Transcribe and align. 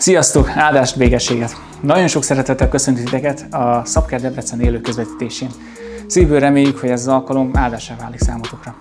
Sziasztok! 0.00 0.48
Áldást, 0.48 0.94
végességet! 0.94 1.56
Nagyon 1.80 2.08
sok 2.08 2.22
szeretettel 2.22 2.68
köszöntök 2.68 3.04
titeket 3.04 3.54
a 3.54 3.82
Szabker 3.84 4.20
Debrecen 4.20 4.60
élő 4.60 4.80
közvetítésén. 4.80 5.50
Szívből 6.06 6.40
reméljük, 6.40 6.78
hogy 6.78 6.88
ez 6.88 7.00
az 7.00 7.08
alkalom 7.08 7.50
áldásá 7.54 7.96
válik 7.96 8.20
számotokra. 8.20 8.74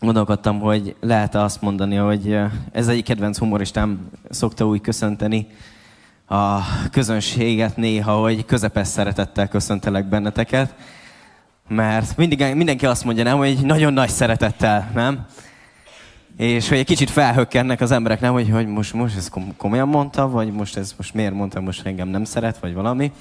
Gondolkodtam, 0.00 0.60
hogy 0.60 0.96
lehet 1.00 1.34
azt 1.34 1.60
mondani, 1.60 1.96
hogy 1.96 2.38
ez 2.72 2.88
egyik 2.88 3.04
kedvenc 3.04 3.38
humoristám 3.38 4.10
szokta 4.30 4.66
úgy 4.66 4.80
köszönteni 4.80 5.46
a 6.28 6.58
közönséget 6.90 7.76
néha, 7.76 8.20
hogy 8.20 8.44
közepes 8.44 8.88
szeretettel 8.88 9.48
köszöntelek 9.48 10.08
benneteket. 10.08 10.74
Mert 11.74 12.16
mindig, 12.16 12.54
mindenki 12.54 12.86
azt 12.86 13.04
mondja, 13.04 13.24
nem, 13.24 13.36
hogy 13.36 13.58
nagyon 13.62 13.92
nagy 13.92 14.08
szeretettel, 14.08 14.90
nem? 14.94 15.26
És 16.36 16.68
hogy 16.68 16.78
egy 16.78 16.86
kicsit 16.86 17.10
felhökkennek 17.10 17.80
az 17.80 17.90
emberek, 17.90 18.20
nem, 18.20 18.32
hogy, 18.32 18.50
hogy 18.50 18.66
most, 18.66 18.92
most 18.92 19.16
ez 19.16 19.30
komolyan 19.56 19.88
mondta, 19.88 20.28
vagy 20.28 20.52
most 20.52 20.76
ez 20.76 20.94
most 20.96 21.14
miért 21.14 21.34
mondta, 21.34 21.60
most 21.60 21.86
engem 21.86 22.08
nem 22.08 22.24
szeret, 22.24 22.58
vagy 22.58 22.74
valami. 22.74 23.12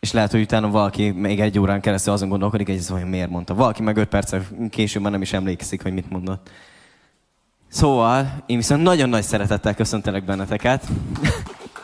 És 0.00 0.12
lehet, 0.12 0.30
hogy 0.30 0.40
utána 0.40 0.70
valaki 0.70 1.10
még 1.10 1.40
egy 1.40 1.58
órán 1.58 1.80
keresztül 1.80 2.12
azon 2.12 2.28
gondolkodik, 2.28 2.66
hogy 2.66 2.76
ez 2.76 2.90
olyan 2.90 3.08
miért 3.08 3.30
mondta. 3.30 3.54
Valaki 3.54 3.82
meg 3.82 3.96
öt 3.96 4.08
perccel 4.08 4.42
később 4.70 5.02
már 5.02 5.12
nem 5.12 5.22
is 5.22 5.32
emlékszik, 5.32 5.82
hogy 5.82 5.92
mit 5.92 6.10
mondott. 6.10 6.50
Szóval, 7.68 8.42
én 8.46 8.56
viszont 8.56 8.82
nagyon 8.82 9.08
nagy 9.08 9.22
szeretettel 9.22 9.74
köszöntelek 9.74 10.24
benneteket. 10.24 10.86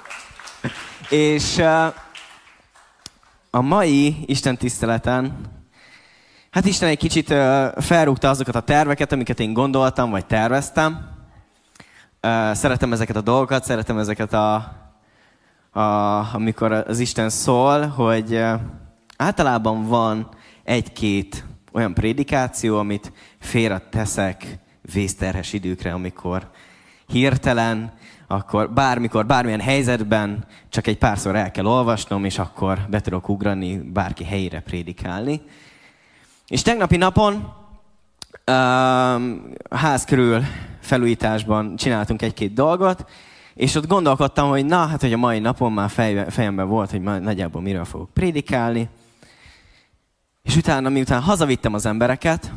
és 1.11 1.57
uh, 1.57 1.95
a 3.55 3.61
mai 3.61 4.17
Isten 4.27 4.57
tiszteleten, 4.57 5.37
hát 6.51 6.65
Isten 6.65 6.89
egy 6.89 6.99
kicsit 6.99 7.27
felrúgta 7.77 8.29
azokat 8.29 8.55
a 8.55 8.61
terveket, 8.61 9.13
amiket 9.13 9.41
én 9.41 9.53
gondoltam, 9.53 10.11
vagy 10.11 10.27
terveztem. 10.27 11.09
Szeretem 12.53 12.93
ezeket 12.93 13.17
a 13.17 13.21
dolgokat, 13.21 13.65
szeretem 13.65 13.99
ezeket 13.99 14.33
a, 14.33 14.55
a 15.71 15.81
amikor 16.35 16.73
az 16.73 16.99
Isten 16.99 17.29
szól, 17.29 17.87
hogy 17.87 18.43
általában 19.17 19.87
van 19.87 20.29
egy-két 20.65 21.45
olyan 21.73 21.95
prédikáció, 21.95 22.79
amit 22.79 23.13
félre 23.41 23.79
teszek 23.79 24.59
vészterhes 24.93 25.53
időkre, 25.53 25.93
amikor 25.93 26.51
hirtelen 27.07 27.93
akkor 28.27 28.71
bármikor, 28.71 29.27
bármilyen 29.27 29.61
helyzetben 29.61 30.45
csak 30.69 30.87
egy 30.87 30.99
párszor 30.99 31.37
el 31.37 31.51
kell 31.51 31.67
olvasnom, 31.67 32.25
és 32.25 32.39
akkor 32.39 32.79
be 32.91 33.01
tudok 33.01 33.29
ugrani 33.29 33.77
bárki 33.77 34.25
helyére 34.25 34.61
prédikálni. 34.61 35.41
És 36.47 36.63
tegnapi 36.63 36.97
napon 36.97 37.35
um, 38.51 39.53
ház 39.71 40.05
körül 40.05 40.43
felújításban 40.81 41.77
csináltunk 41.77 42.23
egy-két 42.23 42.53
dolgot, 42.53 43.11
és 43.55 43.75
ott 43.75 43.87
gondolkodtam, 43.87 44.49
hogy 44.49 44.67
na, 44.67 44.87
hát 44.87 45.01
hogy 45.01 45.13
a 45.13 45.17
mai 45.17 45.39
napon 45.39 45.73
már 45.73 45.91
fej, 45.91 46.25
fejemben 46.31 46.69
volt, 46.69 46.91
hogy 46.91 47.03
nagyjából 47.03 47.63
miről 47.63 47.85
fogok 47.85 48.11
prédikálni. 48.11 48.89
És 50.43 50.57
utána, 50.57 50.89
miután 50.89 51.21
hazavittem 51.21 51.75
az 51.75 51.87
embereket, 51.87 52.53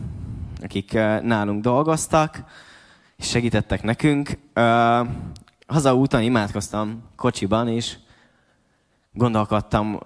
akik 0.63 0.93
nálunk 1.21 1.61
dolgoztak, 1.61 2.43
és 3.17 3.27
segítettek 3.27 3.83
nekünk, 3.83 4.37
hazaúton 5.67 6.21
imádkoztam 6.21 7.03
kocsiban, 7.15 7.67
és 7.67 7.95
gondolkodtam, 9.13 9.99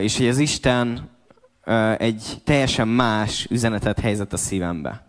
és 0.00 0.16
hogy 0.16 0.28
az 0.28 0.38
Isten 0.38 1.10
egy 1.96 2.40
teljesen 2.44 2.88
más 2.88 3.46
üzenetet 3.50 4.00
helyezett 4.00 4.32
a 4.32 4.36
szívembe. 4.36 5.06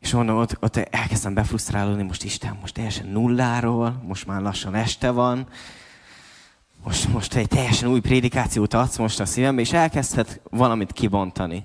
És 0.00 0.12
mondom, 0.12 0.36
ott, 0.36 0.56
ott 0.60 0.76
elkezdtem 0.76 1.34
befrusztrálódni, 1.34 2.02
most 2.02 2.24
Isten, 2.24 2.58
most 2.60 2.74
teljesen 2.74 3.06
nulláról, 3.06 4.02
most 4.06 4.26
már 4.26 4.40
lassan 4.40 4.74
este 4.74 5.10
van, 5.10 5.46
most, 6.84 7.08
most 7.08 7.34
egy 7.34 7.48
teljesen 7.48 7.88
új 7.88 8.00
prédikációt 8.00 8.74
adsz 8.74 8.96
most 8.96 9.20
a 9.20 9.24
szívembe, 9.24 9.60
és 9.60 9.72
elkezdhet 9.72 10.40
valamit 10.50 10.92
kibontani. 10.92 11.64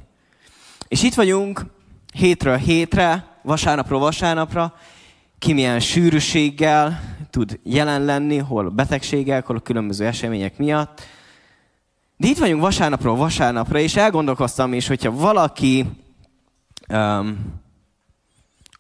És 0.88 1.04
itt 1.04 1.14
vagyunk 1.14 1.66
hétről 2.14 2.58
hétre, 2.58 3.25
vasárnapról 3.42 4.00
vasárnapra, 4.00 4.74
ki 5.40 5.53
milyen 5.53 5.79
sűrűséggel 5.79 7.01
tud 7.29 7.59
jelen 7.63 8.01
lenni, 8.01 8.38
hol 8.38 8.69
betegségek, 8.69 9.46
hol 9.46 9.56
a 9.56 9.59
különböző 9.59 10.06
események 10.06 10.57
miatt. 10.57 11.01
De 12.18 12.28
itt 12.28 12.38
vagyunk 12.38 12.62
vasárnapról 12.62 13.16
vasárnapra, 13.16 13.79
és 13.79 13.95
elgondolkoztam 13.95 14.74
is, 14.74 14.88
hogyha 14.88 15.12
valaki 15.12 15.85
um, 16.90 17.38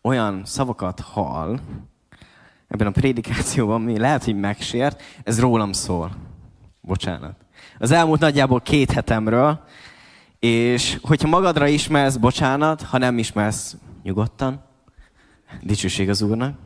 olyan 0.01 0.41
szavakat 0.45 0.99
hall 0.99 1.59
ebben 2.67 2.87
a 2.87 2.91
prédikációban, 2.91 3.81
ami 3.81 3.97
lehet, 3.97 4.23
hogy 4.23 4.39
megsért, 4.39 5.01
ez 5.23 5.39
rólam 5.39 5.71
szól. 5.71 6.11
Bocsánat. 6.81 7.35
Az 7.79 7.91
elmúlt 7.91 8.19
nagyjából 8.19 8.61
két 8.61 8.91
hetemről, 8.91 9.63
és 10.39 10.97
hogyha 11.01 11.27
magadra 11.27 11.67
ismersz, 11.67 12.15
bocsánat, 12.15 12.81
ha 12.81 12.97
nem 12.97 13.17
ismersz, 13.17 13.75
nyugodtan, 14.03 14.63
Dicsőség 15.61 16.09
az 16.09 16.21
Úrnak. 16.21 16.57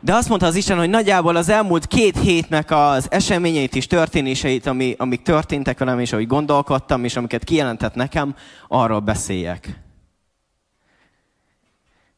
De 0.00 0.14
azt 0.14 0.28
mondta 0.28 0.46
az 0.46 0.54
Isten, 0.54 0.78
hogy 0.78 0.90
nagyjából 0.90 1.36
az 1.36 1.48
elmúlt 1.48 1.86
két 1.86 2.18
hétnek 2.18 2.70
az 2.70 3.10
eseményeit 3.10 3.74
és 3.74 3.86
történéseit, 3.86 4.66
ami, 4.66 4.94
amik 4.98 5.22
történtek 5.22 5.78
velem, 5.78 5.98
és 5.98 6.12
ahogy 6.12 6.26
gondolkodtam, 6.26 7.04
és 7.04 7.16
amiket 7.16 7.44
kijelentett 7.44 7.94
nekem, 7.94 8.34
arról 8.68 9.00
beszéljek. 9.00 9.80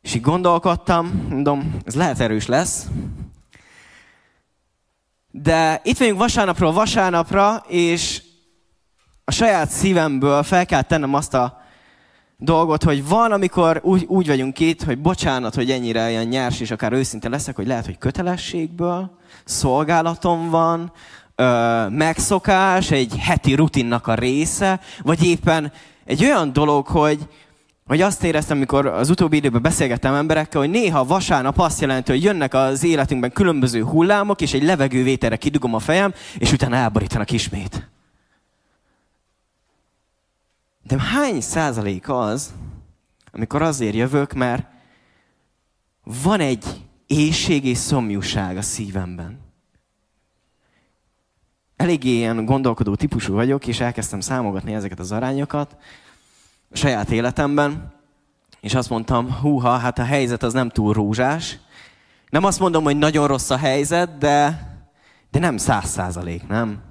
És 0.03 0.15
így 0.15 0.23
gondolkodtam, 0.23 1.27
mondom, 1.29 1.77
ez 1.85 1.95
lehet 1.95 2.21
erős 2.21 2.47
lesz. 2.47 2.87
De 5.31 5.81
itt 5.85 5.99
vagyunk 5.99 6.19
vasárnapról 6.19 6.73
vasárnapra, 6.73 7.65
és 7.69 8.23
a 9.25 9.33
saját 9.33 9.71
szívemből 9.71 10.43
fel 10.43 10.67
kell 10.67 10.83
tennem 10.83 11.15
azt 11.15 11.35
a 11.35 11.60
dolgot, 12.41 12.83
hogy 12.83 13.09
van, 13.09 13.33
amikor 13.33 13.81
úgy, 13.83 14.05
úgy 14.09 14.27
vagyunk 14.27 14.59
itt, 14.59 14.83
hogy 14.83 14.99
bocsánat, 14.99 15.55
hogy 15.55 15.71
ennyire 15.71 16.11
ilyen 16.11 16.27
nyers 16.27 16.61
és 16.61 16.71
akár 16.71 16.93
őszinte 16.93 17.29
leszek, 17.29 17.57
hogy 17.57 17.67
lehet, 17.67 17.85
hogy 17.85 17.99
kötelességből, 17.99 19.11
szolgálatom 19.45 20.51
van, 20.51 20.93
ö, 21.35 21.89
megszokás, 21.89 22.91
egy 22.91 23.17
heti 23.19 23.55
rutinnak 23.55 24.07
a 24.07 24.15
része, 24.15 24.81
vagy 25.03 25.25
éppen 25.25 25.73
egy 26.05 26.25
olyan 26.25 26.53
dolog, 26.53 26.87
hogy, 26.87 27.19
hogy 27.87 28.01
azt 28.01 28.25
éreztem, 28.25 28.57
amikor 28.57 28.87
az 28.87 29.11
utóbbi 29.11 29.37
időben 29.37 29.63
beszélgettem 29.63 30.15
emberekkel, 30.15 30.61
hogy 30.61 30.71
néha 30.71 31.05
vasárnap 31.05 31.59
azt 31.59 31.81
jelenti, 31.81 32.11
hogy 32.11 32.23
jönnek 32.23 32.55
az 32.55 32.85
életünkben 32.85 33.33
különböző 33.33 33.83
hullámok, 33.83 34.41
és 34.41 34.53
egy 34.53 34.63
levegővételre 34.63 35.37
kidugom 35.37 35.75
a 35.75 35.79
fejem, 35.79 36.15
és 36.39 36.53
utána 36.53 36.77
elborítanak 36.77 37.31
ismét. 37.31 37.89
De 40.91 41.01
hány 41.01 41.41
százalék 41.41 42.09
az, 42.09 42.53
amikor 43.33 43.63
azért 43.63 43.95
jövök, 43.95 44.33
mert 44.33 44.67
van 46.23 46.41
egy 46.41 46.65
éjség 47.07 47.65
és 47.65 47.79
szomjúság 47.79 48.57
a 48.57 48.63
szívemben. 48.63 49.39
Eléggé 51.77 52.11
ilyen 52.11 52.45
gondolkodó 52.45 52.95
típusú 52.95 53.35
vagyok, 53.35 53.67
és 53.67 53.81
elkezdtem 53.81 54.21
számogatni 54.21 54.75
ezeket 54.75 54.99
az 54.99 55.13
arányokat 55.13 55.77
a 56.71 56.77
saját 56.77 57.11
életemben, 57.11 57.93
és 58.61 58.75
azt 58.75 58.91
mondtam, 58.91 59.33
húha, 59.33 59.77
hát 59.77 59.99
a 59.99 60.05
helyzet 60.05 60.43
az 60.43 60.53
nem 60.53 60.69
túl 60.69 60.93
rózsás. 60.93 61.59
Nem 62.29 62.45
azt 62.45 62.61
mondom, 62.61 62.85
hogy 62.85 62.99
nagyon 62.99 63.27
rossz 63.27 63.51
a 63.51 63.57
helyzet, 63.57 64.19
de, 64.19 64.69
de 65.31 65.39
nem 65.39 65.57
száz 65.57 65.89
százalék, 65.89 66.47
nem? 66.49 66.90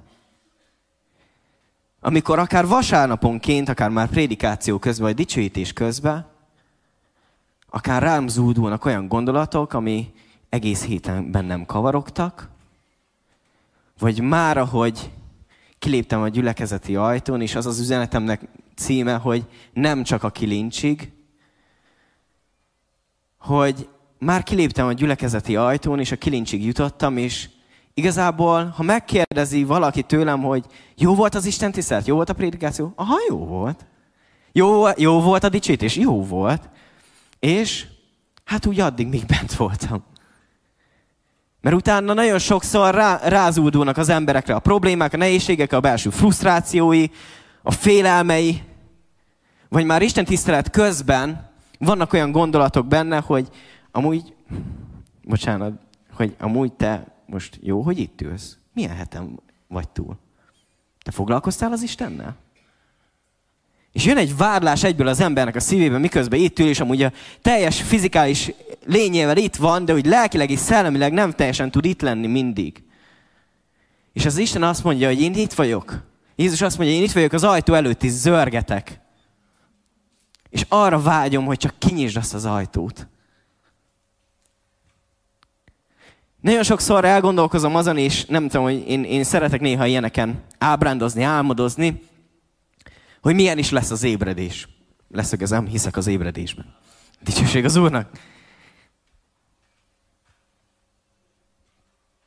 Amikor 2.00 2.38
akár 2.38 2.66
vasárnaponként, 2.66 3.68
akár 3.68 3.90
már 3.90 4.08
prédikáció 4.08 4.78
közben, 4.78 5.06
vagy 5.06 5.16
dicsőítés 5.16 5.72
közben, 5.72 6.26
akár 7.70 8.02
rám 8.02 8.28
zúdulnak 8.28 8.84
olyan 8.84 9.08
gondolatok, 9.08 9.72
ami 9.72 10.12
egész 10.48 10.84
héten 10.84 11.30
bennem 11.30 11.66
kavarogtak, 11.66 12.48
vagy 13.98 14.20
már, 14.20 14.58
ahogy 14.58 15.10
kiléptem 15.78 16.22
a 16.22 16.28
gyülekezeti 16.28 16.96
ajtón, 16.96 17.40
és 17.40 17.54
az 17.54 17.66
az 17.66 17.80
üzenetemnek 17.80 18.40
címe, 18.74 19.14
hogy 19.14 19.44
nem 19.72 20.02
csak 20.02 20.22
a 20.22 20.30
kilincsig, 20.30 21.12
hogy 23.38 23.88
már 24.18 24.42
kiléptem 24.42 24.86
a 24.86 24.92
gyülekezeti 24.92 25.56
ajtón, 25.56 26.00
és 26.00 26.12
a 26.12 26.16
kilincsig 26.16 26.64
jutottam, 26.64 27.16
és 27.16 27.48
Igazából, 28.00 28.72
ha 28.76 28.82
megkérdezi 28.82 29.64
valaki 29.64 30.02
tőlem, 30.02 30.42
hogy 30.42 30.64
jó 30.96 31.14
volt 31.14 31.34
az 31.34 31.44
Isten 31.44 31.72
tisztelet, 31.72 32.06
jó 32.06 32.14
volt 32.14 32.28
a 32.28 32.32
prédikáció, 32.32 32.92
aha, 32.96 33.14
jó 33.28 33.36
volt. 33.36 33.86
Jó, 34.52 34.84
jó 34.96 35.20
volt 35.20 35.44
a 35.44 35.48
dicsőítés, 35.48 35.96
jó 35.96 36.24
volt. 36.24 36.68
És 37.38 37.86
hát 38.44 38.66
úgy 38.66 38.80
addig 38.80 39.06
még 39.06 39.26
bent 39.26 39.54
voltam. 39.54 40.04
Mert 41.60 41.76
utána 41.76 42.12
nagyon 42.12 42.38
sokszor 42.38 42.94
rá, 42.94 43.20
rázúdulnak 43.28 43.96
az 43.96 44.08
emberekre 44.08 44.54
a 44.54 44.58
problémák, 44.58 45.12
a 45.12 45.16
nehézségek, 45.16 45.72
a 45.72 45.80
belső 45.80 46.10
frusztrációi, 46.10 47.06
a 47.62 47.70
félelmei. 47.70 48.62
Vagy 49.68 49.84
már 49.84 50.02
Isten 50.02 50.24
tisztelet 50.24 50.70
közben 50.70 51.50
vannak 51.78 52.12
olyan 52.12 52.32
gondolatok 52.32 52.86
benne, 52.86 53.20
hogy 53.20 53.48
amúgy, 53.90 54.34
bocsánat, 55.24 55.72
hogy 56.12 56.36
amúgy 56.38 56.72
te 56.72 57.19
most 57.30 57.58
jó, 57.62 57.82
hogy 57.82 57.98
itt 57.98 58.20
ülsz? 58.20 58.56
Milyen 58.72 58.96
hetem 58.96 59.40
vagy 59.68 59.88
túl? 59.88 60.18
Te 61.02 61.10
foglalkoztál 61.10 61.72
az 61.72 61.82
Istennel? 61.82 62.36
És 63.92 64.04
jön 64.04 64.16
egy 64.16 64.36
vádlás 64.36 64.82
egyből 64.82 65.06
az 65.06 65.20
embernek 65.20 65.56
a 65.56 65.60
szívében, 65.60 66.00
miközben 66.00 66.40
itt 66.40 66.58
ül, 66.58 66.68
és 66.68 66.80
amúgy 66.80 67.02
a 67.02 67.12
teljes 67.42 67.82
fizikális 67.82 68.52
lényével 68.84 69.36
itt 69.36 69.56
van, 69.56 69.84
de 69.84 69.94
úgy 69.94 70.06
lelkileg 70.06 70.50
és 70.50 70.58
szellemileg 70.58 71.12
nem 71.12 71.30
teljesen 71.30 71.70
tud 71.70 71.84
itt 71.84 72.00
lenni 72.00 72.26
mindig. 72.26 72.82
És 74.12 74.26
az 74.26 74.36
Isten 74.36 74.62
azt 74.62 74.84
mondja, 74.84 75.08
hogy 75.08 75.20
én 75.20 75.34
itt 75.34 75.52
vagyok. 75.52 76.04
Jézus 76.36 76.60
azt 76.60 76.78
mondja, 76.78 76.96
én 76.96 77.02
itt 77.02 77.12
vagyok 77.12 77.32
az 77.32 77.44
ajtó 77.44 77.74
előtt 77.74 78.02
is, 78.02 78.10
zörgetek. 78.10 79.00
És 80.50 80.66
arra 80.68 81.02
vágyom, 81.02 81.44
hogy 81.44 81.56
csak 81.56 81.74
kinyisd 81.78 82.16
azt 82.16 82.34
az 82.34 82.44
ajtót. 82.44 83.08
Nagyon 86.40 86.62
sokszor 86.62 87.04
elgondolkozom 87.04 87.76
azon, 87.76 87.96
és 87.96 88.24
nem 88.24 88.48
tudom, 88.48 88.62
hogy 88.62 88.88
én, 88.88 89.04
én 89.04 89.24
szeretek 89.24 89.60
néha 89.60 89.86
ilyeneken 89.86 90.42
ábrándozni, 90.58 91.22
álmodozni, 91.22 92.02
hogy 93.20 93.34
milyen 93.34 93.58
is 93.58 93.70
lesz 93.70 93.90
az 93.90 94.02
ébredés. 94.02 94.68
Leszögezem, 95.08 95.66
hiszek 95.66 95.96
az 95.96 96.06
ébredésben. 96.06 96.74
Dicsőség 97.20 97.64
az 97.64 97.76
Úrnak. 97.76 98.10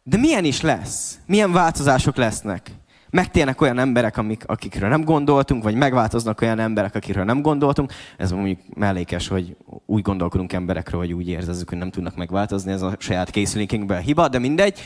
De 0.04 0.18
milyen 0.18 0.46
is 0.46 0.62
lesz? 0.62 1.20
Milyen 1.26 1.52
változások 1.52 2.16
lesznek? 2.16 2.72
Megtérnek 3.14 3.62
olyan 3.62 3.80
emberek, 3.80 4.18
amik, 4.18 4.44
akikről 4.46 4.90
nem 4.90 5.04
gondoltunk, 5.04 5.64
vagy 5.64 5.76
megváltoznak 5.76 6.42
olyan 6.42 6.60
emberek, 6.60 6.96
akikről 6.96 7.24
nem 7.24 7.42
gondoltunk. 7.42 7.92
Ez 8.18 8.32
mondjuk 8.32 8.60
mellékes, 8.76 9.28
hogy 9.28 9.58
úgy 9.86 10.02
gondolkodunk 10.02 10.54
emberekről, 10.54 11.00
hogy 11.00 11.14
úgy 11.14 11.28
érzezzük, 11.28 11.70
hogy 11.70 11.78
nem 11.78 11.92
tudnak 11.92 12.16
megváltozni. 12.16 12.72
Ez 12.72 12.82
a 12.82 12.96
saját 13.00 13.30
készülékünkben 13.30 14.02
hiba, 14.02 14.28
de 14.28 14.40
mindegy. 14.40 14.80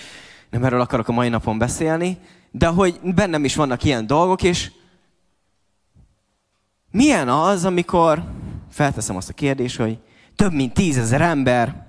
Nem 0.50 0.64
erről 0.64 0.80
akarok 0.80 1.08
a 1.08 1.12
mai 1.12 1.30
napon 1.30 1.58
beszélni. 1.58 2.18
De 2.52 2.68
hogy 2.68 3.00
bennem 3.04 3.44
is 3.44 3.56
vannak 3.56 3.84
ilyen 3.84 4.08
dolgok, 4.08 4.44
és 4.44 4.72
milyen 6.92 7.30
az, 7.30 7.66
amikor 7.66 8.24
felteszem 8.70 9.16
azt 9.16 9.30
a 9.30 9.34
kérdést, 9.34 9.78
hogy 9.78 9.98
több 10.36 10.54
mint 10.54 10.74
tízezer 10.74 11.22
ember 11.22 11.88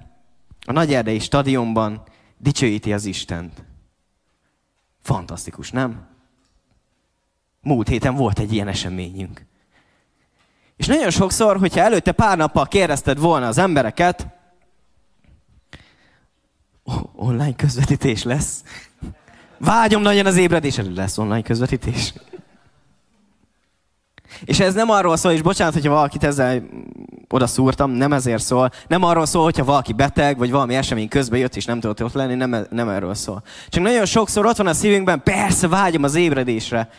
a 0.66 0.72
Nagyerdei 0.72 1.18
stadionban 1.18 2.02
dicsőíti 2.36 2.92
az 2.92 3.04
Istent. 3.04 3.64
Fantasztikus, 5.02 5.70
nem? 5.70 6.16
Múlt 7.60 7.88
héten 7.88 8.14
volt 8.14 8.38
egy 8.38 8.52
ilyen 8.52 8.68
eseményünk. 8.68 9.46
És 10.76 10.86
nagyon 10.86 11.10
sokszor, 11.10 11.58
hogyha 11.58 11.80
előtte 11.80 12.12
pár 12.12 12.36
nappal 12.36 12.66
kérdezted 12.66 13.18
volna 13.18 13.46
az 13.46 13.58
embereket, 13.58 14.26
online 17.16 17.54
közvetítés 17.56 18.22
lesz. 18.22 18.62
Vágyom 19.58 20.02
nagyon 20.02 20.26
az 20.26 20.36
ébredés, 20.36 20.80
lesz 20.94 21.18
online 21.18 21.42
közvetítés. 21.42 22.12
És 24.44 24.60
ez 24.60 24.74
nem 24.74 24.90
arról 24.90 25.16
szól, 25.16 25.32
és 25.32 25.42
bocsánat, 25.42 25.74
hogyha 25.74 25.90
valakit 25.90 26.24
ezzel 26.24 26.62
oda 27.28 27.46
szúrtam, 27.46 27.90
nem 27.90 28.12
ezért 28.12 28.42
szól. 28.42 28.70
Nem 28.88 29.02
arról 29.02 29.26
szól, 29.26 29.44
hogyha 29.44 29.64
valaki 29.64 29.92
beteg, 29.92 30.38
vagy 30.38 30.50
valami 30.50 30.74
esemény 30.74 31.08
közben 31.08 31.38
jött, 31.38 31.56
és 31.56 31.64
nem 31.64 31.80
tudott 31.80 32.02
ott 32.02 32.12
lenni, 32.12 32.34
nem, 32.34 32.66
nem 32.70 32.88
erről 32.88 33.14
szól. 33.14 33.42
Csak 33.68 33.82
nagyon 33.82 34.06
sokszor 34.06 34.46
ott 34.46 34.56
van 34.56 34.66
a 34.66 34.74
szívünkben, 34.74 35.22
persze 35.22 35.68
vágyom 35.68 36.02
az 36.02 36.14
ébredésre. 36.14 36.90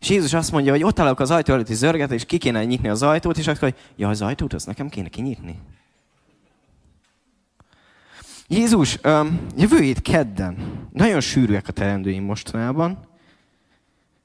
És 0.00 0.08
Jézus 0.08 0.32
azt 0.32 0.52
mondja, 0.52 0.72
hogy 0.72 0.82
ott 0.82 0.98
állok 0.98 1.20
az 1.20 1.30
ajtó 1.30 1.52
előtti 1.52 1.74
zörget, 1.74 2.10
és 2.10 2.24
ki 2.24 2.38
kéne 2.38 2.64
nyitni 2.64 2.88
az 2.88 3.02
ajtót, 3.02 3.38
és 3.38 3.46
akkor, 3.46 3.60
hogy 3.60 3.74
ja, 3.96 4.08
az 4.08 4.22
ajtót, 4.22 4.52
azt 4.52 4.66
nekem 4.66 4.88
kéne 4.88 5.08
kinyitni. 5.08 5.58
Jézus, 8.48 8.98
jövő 9.56 9.80
hét 9.80 10.02
kedden, 10.02 10.56
nagyon 10.92 11.20
sűrűek 11.20 11.68
a 11.68 11.72
terendőim 11.72 12.24
mostanában, 12.24 12.98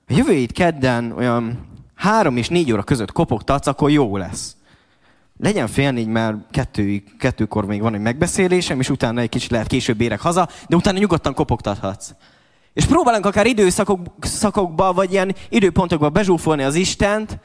a 0.08 0.14
jövő 0.14 0.34
hét 0.34 0.52
kedden 0.52 1.12
olyan 1.12 1.68
három 1.96 2.38
és 2.38 2.50
négy 2.50 2.72
óra 2.72 2.84
között 2.84 3.12
kopogtatsz, 3.12 3.68
akkor 3.68 3.90
jó 3.90 4.18
lesz. 4.18 4.56
Legyen 5.40 5.68
fél 5.68 5.92
négy, 5.92 6.08
mert 6.08 6.38
kettő, 6.52 7.04
kettőkor 7.20 7.66
még 7.66 7.81
van 7.81 7.94
egy 7.94 8.02
megbeszélésem, 8.02 8.80
és 8.80 8.90
utána 8.90 9.22
egy 9.22 9.30
kicsit 9.30 9.52
lehet 9.52 9.68
később 9.68 10.02
érek 10.02 10.20
haza, 10.20 10.50
de 10.68 10.75
utána 10.75 11.00
nyugodtan 11.00 11.34
kopogtathatsz. 11.34 12.12
És 12.74 12.86
próbálunk 12.86 13.25
akár 13.25 13.46
időszakokba, 13.46 14.94
vagy 14.94 15.12
ilyen 15.12 15.36
időpontokba 15.50 16.10
bezsúfolni 16.10 16.64
az 16.64 16.75
Istent, 16.75 17.40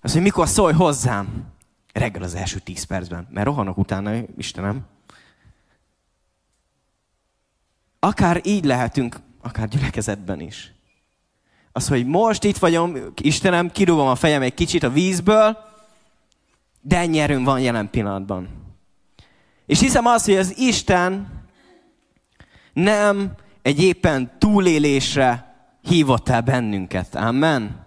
azt, 0.00 0.12
hogy 0.12 0.22
mikor 0.22 0.48
szólj 0.48 0.72
hozzám. 0.72 1.44
Reggel 1.92 2.22
az 2.22 2.34
első 2.34 2.58
tíz 2.58 2.84
percben, 2.84 3.28
mert 3.30 3.46
rohanok 3.46 3.78
utána, 3.78 4.12
Istenem. 4.36 4.86
Akár 7.98 8.40
így 8.44 8.64
lehetünk, 8.64 9.16
akár 9.42 9.68
gyülekezetben 9.68 10.40
is. 10.40 10.72
Az, 11.72 11.88
hogy 11.88 12.06
most 12.06 12.44
itt 12.44 12.56
vagyom, 12.56 12.96
Istenem, 13.14 13.70
kirúgom 13.70 14.06
a 14.06 14.14
fejem 14.14 14.42
egy 14.42 14.54
kicsit 14.54 14.82
a 14.82 14.90
vízből, 14.90 15.58
de 16.80 16.98
ennyi 16.98 17.44
van 17.44 17.60
jelen 17.60 17.90
pillanatban. 17.90 18.48
És 19.66 19.80
hiszem 19.80 20.06
azt, 20.06 20.24
hogy 20.24 20.36
az 20.36 20.58
Isten 20.58 21.42
nem 22.72 23.32
egy 23.68 23.82
éppen 23.82 24.30
túlélésre 24.38 25.54
hívott 25.82 26.28
el 26.28 26.40
bennünket. 26.40 27.14
Amen. 27.14 27.86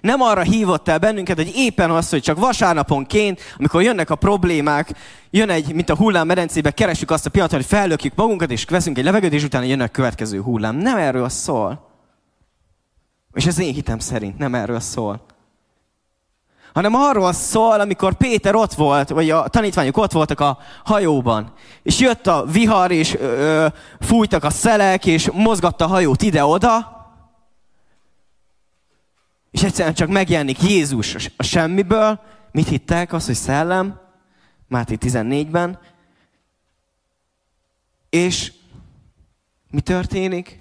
Nem 0.00 0.20
arra 0.20 0.40
hívott 0.40 0.88
el 0.88 0.98
bennünket, 0.98 1.36
hogy 1.36 1.52
éppen 1.54 1.90
az, 1.90 2.10
hogy 2.10 2.22
csak 2.22 2.38
vasárnaponként, 2.38 3.40
amikor 3.56 3.82
jönnek 3.82 4.10
a 4.10 4.14
problémák, 4.14 4.92
jön 5.30 5.50
egy, 5.50 5.74
mint 5.74 5.90
a 5.90 5.96
hullám 5.96 6.26
medencébe, 6.26 6.70
keresjük 6.70 7.10
azt 7.10 7.26
a 7.26 7.30
pillanatot, 7.30 7.60
hogy 7.60 7.68
fellökjük 7.68 8.14
magunkat, 8.14 8.50
és 8.50 8.64
veszünk 8.64 8.98
egy 8.98 9.04
levegőt, 9.04 9.32
és 9.32 9.44
utána 9.44 9.64
jön 9.64 9.80
a 9.80 9.88
következő 9.88 10.40
hullám. 10.40 10.76
Nem 10.76 10.96
erről 10.96 11.28
szól. 11.28 11.90
És 13.32 13.46
ez 13.46 13.58
én 13.58 13.74
hitem 13.74 13.98
szerint 13.98 14.38
nem 14.38 14.54
erről 14.54 14.80
szól. 14.80 15.26
Hanem 16.76 16.94
arról 16.94 17.32
szól, 17.32 17.80
amikor 17.80 18.14
Péter 18.14 18.54
ott 18.54 18.72
volt, 18.72 19.08
vagy 19.08 19.30
a 19.30 19.48
tanítványok 19.48 19.96
ott 19.96 20.12
voltak 20.12 20.40
a 20.40 20.58
hajóban. 20.84 21.52
És 21.82 21.98
jött 21.98 22.26
a 22.26 22.44
vihar, 22.44 22.90
és 22.90 23.14
ö, 23.14 23.24
ö, 23.24 23.66
fújtak 24.00 24.44
a 24.44 24.50
szelek, 24.50 25.06
és 25.06 25.30
mozgatta 25.30 25.84
a 25.84 25.88
hajót 25.88 26.22
ide-oda. 26.22 27.06
És 29.50 29.62
egyszerűen 29.62 29.94
csak 29.94 30.08
megjelenik 30.08 30.62
Jézus 30.62 31.30
a 31.36 31.42
semmiből. 31.42 32.20
Mit 32.52 32.68
hittek? 32.68 33.12
Az, 33.12 33.26
hogy 33.26 33.34
szellem. 33.34 34.00
Máté 34.68 34.96
14-ben. 35.00 35.78
És 38.10 38.52
mi 39.70 39.80
történik? 39.80 40.60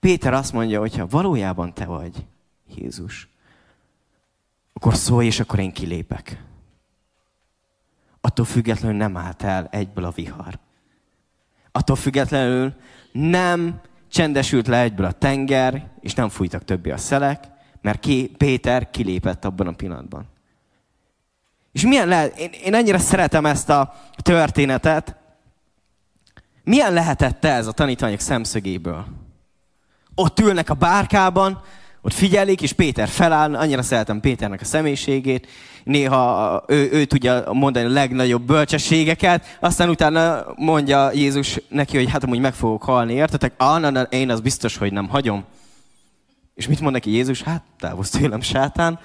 Péter 0.00 0.34
azt 0.34 0.52
mondja, 0.52 0.80
hogy 0.80 0.96
ha 0.96 1.06
valójában 1.06 1.74
te 1.74 1.84
vagy 1.84 2.26
Jézus, 2.74 3.31
akkor 4.82 4.96
szólj, 4.96 5.26
és 5.26 5.40
akkor 5.40 5.58
én 5.58 5.72
kilépek. 5.72 6.42
Attól 8.20 8.44
függetlenül 8.44 8.96
nem 8.96 9.16
állt 9.16 9.42
el 9.42 9.68
egyből 9.70 10.04
a 10.04 10.10
vihar. 10.10 10.58
Attól 11.72 11.96
függetlenül 11.96 12.74
nem 13.12 13.80
csendesült 14.10 14.66
le 14.66 14.80
egyből 14.80 15.06
a 15.06 15.12
tenger, 15.12 15.90
és 16.00 16.14
nem 16.14 16.28
fújtak 16.28 16.64
többi 16.64 16.90
a 16.90 16.96
szelek, 16.96 17.44
mert 17.80 18.00
ki, 18.00 18.34
Péter 18.36 18.90
kilépett 18.90 19.44
abban 19.44 19.66
a 19.66 19.72
pillanatban. 19.72 20.26
És 21.72 21.82
milyen 21.82 22.08
lehet, 22.08 22.38
én, 22.38 22.50
én 22.64 22.74
ennyire 22.74 22.98
szeretem 22.98 23.46
ezt 23.46 23.68
a 23.68 23.94
történetet, 24.16 25.16
milyen 26.64 26.92
lehetett 26.92 27.44
ez 27.44 27.66
a 27.66 27.72
tanítványok 27.72 28.20
szemszögéből? 28.20 29.06
Ott 30.14 30.40
ülnek 30.40 30.70
a 30.70 30.74
bárkában, 30.74 31.62
ott 32.02 32.12
figyelik, 32.12 32.62
és 32.62 32.72
Péter 32.72 33.08
feláll, 33.08 33.54
annyira 33.54 33.82
szeretem 33.82 34.20
Péternek 34.20 34.60
a 34.60 34.64
személyiségét, 34.64 35.46
néha 35.84 36.64
ő, 36.66 36.88
ő 36.92 37.04
tudja 37.04 37.52
mondani 37.52 37.86
a 37.86 37.92
legnagyobb 37.92 38.42
bölcsességeket, 38.42 39.56
aztán 39.60 39.88
utána 39.88 40.44
mondja 40.56 41.12
Jézus 41.12 41.60
neki, 41.68 41.96
hogy 41.96 42.10
hát 42.10 42.24
amúgy 42.24 42.40
meg 42.40 42.54
fogok 42.54 42.82
halni, 42.82 43.12
értetek? 43.12 43.52
Ah, 43.56 43.80
na, 43.80 43.90
na, 43.90 44.02
én 44.02 44.30
az 44.30 44.40
biztos, 44.40 44.76
hogy 44.76 44.92
nem 44.92 45.08
hagyom. 45.08 45.44
És 46.54 46.66
mit 46.66 46.80
mond 46.80 46.92
neki 46.92 47.10
Jézus? 47.10 47.42
Hát 47.42 47.62
távozz 47.78 48.10
tőlem, 48.10 48.40
sátán. 48.40 48.98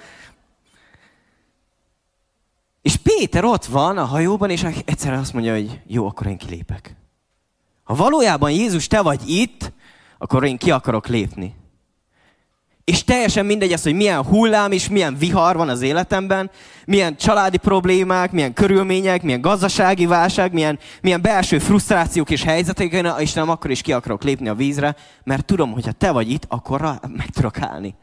És 2.82 2.96
Péter 2.96 3.44
ott 3.44 3.64
van 3.64 3.98
a 3.98 4.04
hajóban, 4.04 4.50
és 4.50 4.66
egyszerűen 4.84 5.20
azt 5.20 5.32
mondja, 5.32 5.52
hogy 5.52 5.80
jó, 5.86 6.06
akkor 6.06 6.26
én 6.26 6.36
kilépek. 6.36 6.96
Ha 7.82 7.94
valójában 7.94 8.50
Jézus, 8.50 8.86
te 8.86 9.02
vagy 9.02 9.28
itt, 9.28 9.72
akkor 10.18 10.44
én 10.44 10.56
ki 10.56 10.70
akarok 10.70 11.06
lépni. 11.06 11.54
És 12.88 13.04
teljesen 13.04 13.46
mindegy 13.46 13.72
az, 13.72 13.82
hogy 13.82 13.94
milyen 13.94 14.24
hullám 14.24 14.72
és 14.72 14.88
milyen 14.88 15.16
vihar 15.16 15.56
van 15.56 15.68
az 15.68 15.82
életemben, 15.82 16.50
milyen 16.84 17.16
családi 17.16 17.56
problémák, 17.56 18.32
milyen 18.32 18.52
körülmények, 18.52 19.22
milyen 19.22 19.40
gazdasági 19.40 20.06
válság, 20.06 20.52
milyen, 20.52 20.78
milyen 21.00 21.22
belső 21.22 21.58
frusztrációk 21.58 22.30
és 22.30 22.42
helyzetek, 22.42 22.92
én 22.92 23.12
Istenem, 23.18 23.48
akkor 23.48 23.70
is 23.70 23.80
ki 23.80 23.92
akarok 23.92 24.22
lépni 24.22 24.48
a 24.48 24.54
vízre, 24.54 24.96
mert 25.24 25.44
tudom, 25.44 25.72
hogy 25.72 25.84
ha 25.84 25.92
te 25.92 26.10
vagy 26.10 26.30
itt, 26.30 26.44
akkor 26.48 26.80
meg 27.16 27.30
tudok 27.30 27.60
állni. 27.60 27.94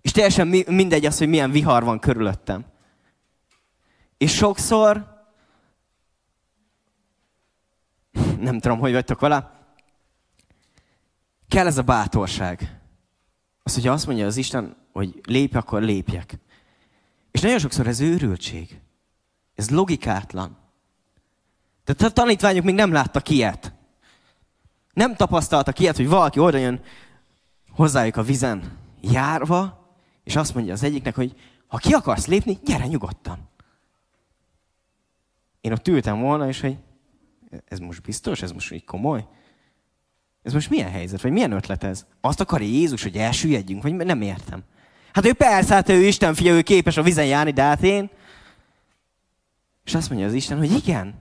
És 0.00 0.10
teljesen 0.10 0.46
mindegy 0.66 1.06
az, 1.06 1.18
hogy 1.18 1.28
milyen 1.28 1.50
vihar 1.50 1.84
van 1.84 1.98
körülöttem. 1.98 2.64
És 4.18 4.34
sokszor, 4.34 5.06
nem 8.40 8.60
tudom, 8.60 8.78
hogy 8.78 8.92
vagytok 8.92 9.20
vele, 9.20 9.50
kell 11.48 11.66
ez 11.66 11.78
a 11.78 11.82
bátorság. 11.82 12.82
Az, 13.66 13.74
hogy 13.74 13.86
azt 13.86 14.06
mondja 14.06 14.26
az 14.26 14.36
Isten, 14.36 14.76
hogy 14.92 15.20
lépj, 15.22 15.56
akkor 15.56 15.82
lépjek. 15.82 16.38
És 17.30 17.40
nagyon 17.40 17.58
sokszor 17.58 17.86
ez 17.86 18.00
őrültség. 18.00 18.80
Ez 19.54 19.70
logikátlan. 19.70 20.56
Tehát 21.84 22.02
a 22.02 22.14
tanítványok 22.14 22.64
még 22.64 22.74
nem 22.74 22.92
láttak 22.92 23.28
ilyet. 23.28 23.72
Nem 24.92 25.14
tapasztaltak 25.14 25.78
ilyet, 25.78 25.96
hogy 25.96 26.08
valaki 26.08 26.38
oda 26.38 26.56
jön 26.56 26.80
hozzájuk 27.70 28.16
a 28.16 28.22
vizen 28.22 28.78
járva, 29.00 29.88
és 30.24 30.36
azt 30.36 30.54
mondja 30.54 30.72
az 30.72 30.82
egyiknek, 30.82 31.14
hogy 31.14 31.34
ha 31.66 31.76
ki 31.76 31.92
akarsz 31.92 32.26
lépni, 32.26 32.58
gyere 32.64 32.86
nyugodtan. 32.86 33.48
Én 35.60 35.72
ott 35.72 35.88
ültem 35.88 36.20
volna, 36.20 36.48
és 36.48 36.60
hogy 36.60 36.76
ez 37.64 37.78
most 37.78 38.02
biztos, 38.02 38.42
ez 38.42 38.52
most 38.52 38.72
így 38.72 38.84
komoly? 38.84 39.26
Ez 40.44 40.52
most 40.52 40.70
milyen 40.70 40.90
helyzet, 40.90 41.22
vagy 41.22 41.32
milyen 41.32 41.52
ötlet 41.52 41.84
ez? 41.84 42.06
Azt 42.20 42.40
akarja 42.40 42.66
Jézus, 42.66 43.02
hogy 43.02 43.16
elsüllyedjünk, 43.16 43.82
vagy 43.82 43.94
nem 43.94 44.22
értem. 44.22 44.62
Hát 45.12 45.26
ő 45.26 45.32
persze, 45.32 45.74
hát 45.74 45.88
ő 45.88 46.02
Isten 46.06 46.34
fia, 46.34 46.52
ő 46.52 46.62
képes 46.62 46.96
a 46.96 47.02
vizen 47.02 47.26
járni, 47.26 47.50
de 47.50 47.62
hát 47.62 47.82
én... 47.82 48.10
És 49.84 49.94
azt 49.94 50.08
mondja 50.08 50.26
az 50.26 50.32
Isten, 50.32 50.58
hogy 50.58 50.72
igen. 50.72 51.14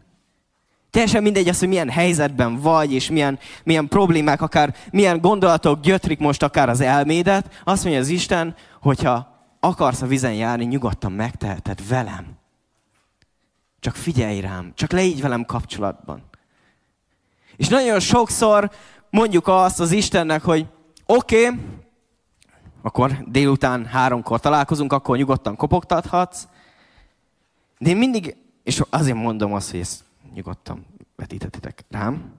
Teljesen 0.89 1.24
mindegy 1.24 1.48
az, 1.48 1.60
hogy 1.60 1.68
milyen 1.68 1.89
helyzetben 1.89 2.60
vagy, 2.60 2.94
és 2.94 3.10
milyen, 3.10 3.39
milyen 3.63 3.88
problémák, 3.88 4.42
akár 4.42 4.75
milyen 4.92 5.22
gondolatok 5.22 5.80
gyötrik 5.82 6.20
most 6.20 6.44
akár 6.44 6.70
az 6.70 6.80
elmédet. 6.80 7.62
Azt 7.63 7.84
mondja 7.84 8.01
az 8.01 8.08
Isten, 8.08 8.56
hogyha 8.82 9.46
akarsz 9.60 10.01
a 10.01 10.08
vizen 10.08 10.34
járni, 10.34 10.65
nyugodtan 10.65 11.12
megteheted 11.12 11.88
velem. 11.88 12.25
Csak 13.80 13.96
figyelj 13.96 14.39
rám, 14.39 14.72
csak 14.75 14.92
leígy 14.92 15.22
velem 15.22 15.46
kapcsolatban. 15.46 16.24
És 17.56 17.68
nagyon 17.68 18.00
sokszor 18.00 18.72
mondjuk 19.13 19.48
azt 19.48 19.79
az 19.79 19.91
Istennek, 19.91 20.43
hogy 20.43 20.65
oké, 21.05 21.46
okay, 21.46 21.60
akkor 22.82 23.17
délután 23.27 23.86
háromkor 23.86 24.39
találkozunk, 24.39 24.93
akkor 24.93 25.17
nyugodtan 25.17 25.55
kopogtathatsz. 25.55 26.48
De 27.77 27.89
én 27.89 27.98
mindig, 27.98 28.36
és 28.63 28.82
azért 28.89 29.17
mondom 29.17 29.53
azt, 29.53 29.72
hogy 29.72 29.79
ezt 29.79 30.03
nyugodtan 30.34 30.86
vetítetitek 31.15 31.86
rám. 31.89 32.34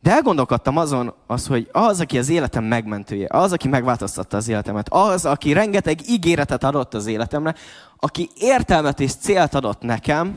De 0.00 0.10
elgondolkodtam 0.10 0.76
azon, 0.76 1.14
az, 1.26 1.46
hogy 1.46 1.68
az, 1.72 2.00
aki 2.00 2.18
az 2.18 2.28
életem 2.28 2.64
megmentője, 2.64 3.26
az, 3.30 3.52
aki 3.52 3.68
megváltoztatta 3.68 4.36
az 4.36 4.48
életemet, 4.48 4.88
az, 4.90 5.26
aki 5.26 5.52
rengeteg 5.52 6.08
ígéretet 6.08 6.64
adott 6.64 6.94
az 6.94 7.06
életemre, 7.06 7.54
aki 7.96 8.30
értelmet 8.34 9.00
és 9.00 9.14
célt 9.14 9.54
adott 9.54 9.80
nekem, 9.80 10.34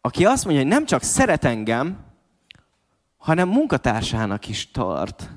aki 0.00 0.24
azt 0.24 0.44
mondja, 0.44 0.62
hogy 0.62 0.72
nem 0.72 0.86
csak 0.86 1.02
szeret 1.02 1.44
engem, 1.44 2.10
hanem 3.22 3.48
munkatársának 3.48 4.48
is 4.48 4.70
tart. 4.70 5.30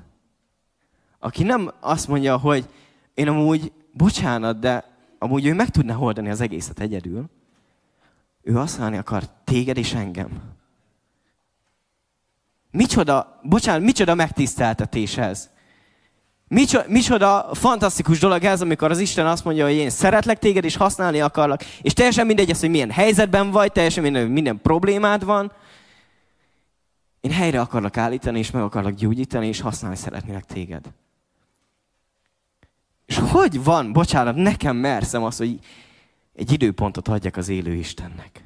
Aki 1.18 1.42
nem 1.42 1.72
azt 1.80 2.08
mondja, 2.08 2.36
hogy 2.36 2.68
én 3.14 3.28
amúgy, 3.28 3.72
bocsánat, 3.92 4.58
de 4.58 4.84
amúgy 5.18 5.46
ő 5.46 5.54
meg 5.54 5.68
tudná 5.68 5.96
oldani 5.96 6.30
az 6.30 6.40
egészet 6.40 6.80
egyedül. 6.80 7.24
Ő 8.42 8.52
használni 8.52 8.96
akar 8.96 9.22
téged 9.44 9.76
és 9.76 9.94
engem. 9.94 10.28
Micsoda, 12.70 13.40
bocsánat, 13.42 13.82
micsoda 13.82 14.14
megtiszteltetés 14.14 15.16
ez. 15.16 15.50
Micsoda, 16.48 16.84
micsoda 16.88 17.50
fantasztikus 17.52 18.18
dolog 18.18 18.44
ez, 18.44 18.60
amikor 18.60 18.90
az 18.90 18.98
Isten 18.98 19.26
azt 19.26 19.44
mondja, 19.44 19.64
hogy 19.64 19.74
én 19.74 19.90
szeretlek 19.90 20.38
téged, 20.38 20.64
és 20.64 20.76
használni 20.76 21.20
akarlak, 21.20 21.64
és 21.82 21.92
teljesen 21.92 22.26
mindegy 22.26 22.50
az, 22.50 22.60
hogy 22.60 22.70
milyen 22.70 22.90
helyzetben 22.90 23.50
vagy, 23.50 23.72
teljesen 23.72 24.02
mindegy, 24.02 24.22
hogy 24.22 24.32
minden 24.32 24.60
problémád 24.62 25.24
van, 25.24 25.52
én 27.26 27.32
helyre 27.32 27.60
akarlak 27.60 27.96
állítani, 27.96 28.38
és 28.38 28.50
meg 28.50 28.62
akarlak 28.62 28.94
gyógyítani, 28.94 29.46
és 29.46 29.60
használni 29.60 29.96
szeretnélek 29.96 30.44
téged. 30.44 30.92
És 33.06 33.18
hogy 33.18 33.64
van, 33.64 33.92
bocsánat, 33.92 34.36
nekem 34.36 34.76
merszem 34.76 35.22
az, 35.22 35.36
hogy 35.36 35.58
egy 36.34 36.52
időpontot 36.52 37.08
adjak 37.08 37.36
az 37.36 37.48
élő 37.48 37.74
Istennek. 37.74 38.44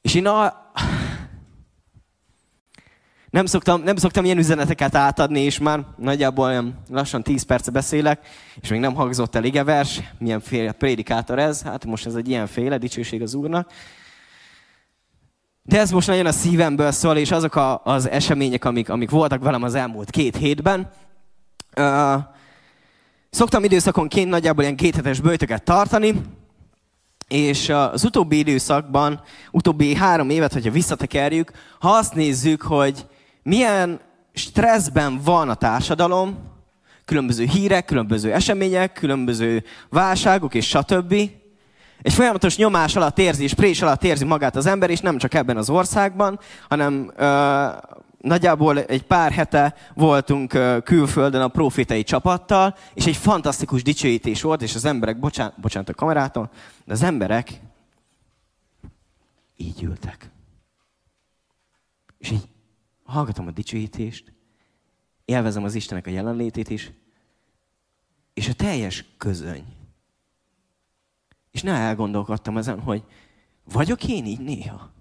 És 0.00 0.14
én 0.14 0.26
a... 0.26 0.70
nem, 3.30 3.46
szoktam, 3.46 3.82
nem 3.82 3.96
szoktam 3.96 4.24
ilyen 4.24 4.38
üzeneteket 4.38 4.94
átadni, 4.94 5.40
és 5.40 5.58
már 5.58 5.84
nagyjából 5.96 6.74
lassan 6.88 7.22
10 7.22 7.42
perce 7.42 7.70
beszélek, 7.70 8.26
és 8.60 8.68
még 8.68 8.80
nem 8.80 8.94
hangzott 8.94 9.34
el 9.34 9.44
igevers, 9.44 10.00
milyenféle 10.18 10.72
prédikátor 10.72 11.38
ez, 11.38 11.62
hát 11.62 11.84
most 11.84 12.06
ez 12.06 12.14
egy 12.14 12.28
ilyen 12.28 12.46
féle, 12.46 12.78
dicsőség 12.78 13.22
az 13.22 13.34
Úrnak. 13.34 13.72
De 15.70 15.78
ez 15.78 15.90
most 15.90 16.06
nagyon 16.06 16.26
a 16.26 16.32
szívemből 16.32 16.90
szól, 16.90 17.16
és 17.16 17.30
azok 17.30 17.54
a, 17.54 17.80
az 17.84 18.08
események, 18.08 18.64
amik, 18.64 18.88
amik 18.88 19.10
voltak 19.10 19.42
velem 19.42 19.62
az 19.62 19.74
elmúlt 19.74 20.10
két 20.10 20.36
hétben. 20.36 20.90
Uh, 21.76 22.14
szoktam 23.30 23.64
időszakonként 23.64 24.28
nagyjából 24.28 24.62
ilyen 24.62 24.76
kéthetes 24.76 25.20
bőtöket 25.20 25.62
tartani, 25.62 26.20
és 27.28 27.68
az 27.68 28.04
utóbbi 28.04 28.38
időszakban, 28.38 29.20
utóbbi 29.50 29.94
három 29.94 30.30
évet, 30.30 30.52
hogyha 30.52 30.70
visszatekerjük, 30.70 31.52
ha 31.78 31.88
azt 31.88 32.14
nézzük, 32.14 32.62
hogy 32.62 33.06
milyen 33.42 34.00
stresszben 34.32 35.20
van 35.24 35.48
a 35.48 35.54
társadalom, 35.54 36.38
különböző 37.04 37.44
hírek, 37.44 37.84
különböző 37.84 38.32
események, 38.32 38.92
különböző 38.92 39.64
válságok 39.88 40.54
és 40.54 40.68
stb. 40.68 41.14
Egy 42.02 42.12
folyamatos 42.12 42.56
nyomás 42.56 42.96
alatt 42.96 43.18
érzi, 43.18 43.42
és 43.42 43.54
prés 43.54 43.82
alatt 43.82 44.04
érzi 44.04 44.24
magát 44.24 44.56
az 44.56 44.66
ember, 44.66 44.90
és 44.90 45.00
nem 45.00 45.18
csak 45.18 45.34
ebben 45.34 45.56
az 45.56 45.70
országban, 45.70 46.40
hanem 46.68 47.12
ö, 47.16 47.66
nagyjából 48.20 48.80
egy 48.80 49.02
pár 49.02 49.32
hete 49.32 49.74
voltunk 49.94 50.52
ö, 50.52 50.78
külföldön 50.84 51.40
a 51.40 51.48
profétai 51.48 52.02
csapattal, 52.02 52.76
és 52.94 53.06
egy 53.06 53.16
fantasztikus 53.16 53.82
dicsőítés 53.82 54.42
volt, 54.42 54.62
és 54.62 54.74
az 54.74 54.84
emberek, 54.84 55.18
bocsánat, 55.18 55.60
bocsánat 55.60 55.88
a 55.88 55.94
kamerától, 55.94 56.50
de 56.84 56.92
az 56.92 57.02
emberek 57.02 57.60
így 59.56 59.82
ültek. 59.82 60.30
És 62.18 62.30
így 62.30 62.48
hallgatom 63.04 63.46
a 63.46 63.50
dicsőítést, 63.50 64.32
élvezem 65.24 65.64
az 65.64 65.74
Istenek 65.74 66.06
a 66.06 66.10
jelenlétét 66.10 66.70
is, 66.70 66.90
és 68.34 68.48
a 68.48 68.52
teljes 68.54 69.04
közöny 69.18 69.64
és 71.50 71.62
ne 71.62 71.72
elgondolkodtam 71.72 72.56
ezen, 72.56 72.80
hogy 72.80 73.04
vagyok 73.64 74.08
én 74.08 74.24
így 74.24 74.40
néha? 74.40 74.92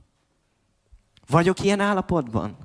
Vagyok 1.28 1.60
ilyen 1.60 1.80
állapotban? 1.80 2.58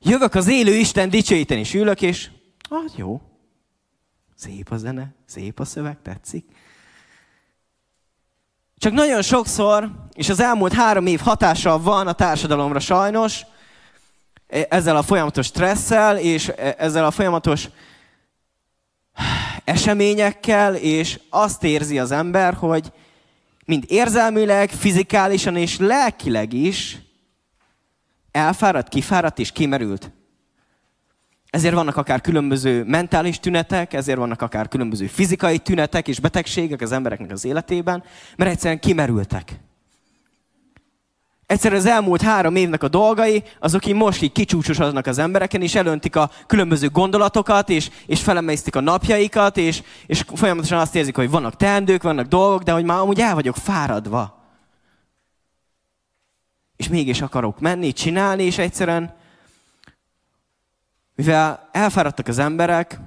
Jövök 0.00 0.34
az 0.34 0.48
élő 0.48 0.74
Isten 0.74 1.10
dicsőíteni, 1.10 1.60
és 1.60 1.74
ülök, 1.74 2.02
és 2.02 2.30
hát 2.70 2.96
jó. 2.96 3.20
Szép 4.34 4.70
a 4.70 4.76
zene, 4.76 5.14
szép 5.26 5.60
a 5.60 5.64
szöveg, 5.64 6.02
tetszik. 6.02 6.44
Csak 8.78 8.92
nagyon 8.92 9.22
sokszor, 9.22 9.90
és 10.12 10.28
az 10.28 10.40
elmúlt 10.40 10.72
három 10.72 11.06
év 11.06 11.20
hatással 11.20 11.78
van 11.78 12.06
a 12.06 12.12
társadalomra 12.12 12.80
sajnos, 12.80 13.42
e, 14.46 14.66
ezzel 14.70 14.96
a 14.96 15.02
folyamatos 15.02 15.46
stresszel, 15.46 16.18
és 16.18 16.48
e, 16.48 16.74
ezzel 16.78 17.04
a 17.04 17.10
folyamatos 17.10 17.68
eseményekkel, 19.64 20.74
és 20.74 21.20
azt 21.30 21.64
érzi 21.64 21.98
az 21.98 22.10
ember, 22.10 22.54
hogy 22.54 22.92
mind 23.64 23.84
érzelmileg, 23.86 24.70
fizikálisan 24.70 25.56
és 25.56 25.78
lelkileg 25.78 26.52
is 26.52 26.98
elfáradt, 28.30 28.88
kifáradt 28.88 29.38
és 29.38 29.52
kimerült. 29.52 30.10
Ezért 31.50 31.74
vannak 31.74 31.96
akár 31.96 32.20
különböző 32.20 32.84
mentális 32.84 33.38
tünetek, 33.38 33.92
ezért 33.92 34.18
vannak 34.18 34.42
akár 34.42 34.68
különböző 34.68 35.06
fizikai 35.06 35.58
tünetek 35.58 36.08
és 36.08 36.20
betegségek 36.20 36.80
az 36.80 36.92
embereknek 36.92 37.30
az 37.30 37.44
életében, 37.44 38.04
mert 38.36 38.50
egyszerűen 38.50 38.80
kimerültek. 38.80 39.60
Egyszerűen 41.46 41.80
az 41.80 41.86
elmúlt 41.86 42.22
három 42.22 42.56
évnek 42.56 42.82
a 42.82 42.88
dolgai, 42.88 43.42
azok 43.60 43.86
így 43.86 43.94
most 43.94 44.22
így 44.22 44.32
kicsúcsosodnak 44.32 45.06
az 45.06 45.18
embereken, 45.18 45.62
és 45.62 45.74
elöntik 45.74 46.16
a 46.16 46.30
különböző 46.46 46.88
gondolatokat, 46.88 47.68
és, 47.68 47.90
és 48.06 48.22
felemésztik 48.22 48.76
a 48.76 48.80
napjaikat, 48.80 49.56
és, 49.56 49.82
és 50.06 50.24
folyamatosan 50.34 50.78
azt 50.78 50.94
érzik, 50.94 51.16
hogy 51.16 51.30
vannak 51.30 51.56
teendők, 51.56 52.02
vannak 52.02 52.26
dolgok, 52.26 52.62
de 52.62 52.72
hogy 52.72 52.84
már 52.84 52.98
amúgy 52.98 53.20
el 53.20 53.34
vagyok 53.34 53.56
fáradva. 53.56 54.42
És 56.76 56.88
mégis 56.88 57.22
akarok 57.22 57.60
menni, 57.60 57.92
csinálni, 57.92 58.42
és 58.42 58.58
egyszerűen, 58.58 59.14
mivel 61.14 61.68
elfáradtak 61.72 62.28
az 62.28 62.38
emberek, 62.38 63.00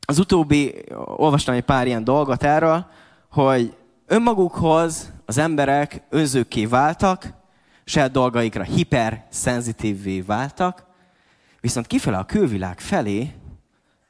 az 0.00 0.18
utóbbi, 0.18 0.74
olvastam 1.04 1.54
egy 1.54 1.64
pár 1.64 1.86
ilyen 1.86 2.04
dolgot 2.04 2.42
erről, 2.42 2.86
hogy 3.30 3.76
önmagukhoz 4.06 5.12
az 5.26 5.38
emberek 5.38 6.02
önzőkké 6.08 6.66
váltak, 6.66 7.36
saját 7.88 8.10
dolgaikra 8.10 8.62
hiperszenzitívvé 8.62 10.20
váltak, 10.20 10.86
viszont 11.60 11.86
kifele 11.86 12.18
a 12.18 12.24
külvilág 12.24 12.80
felé 12.80 13.34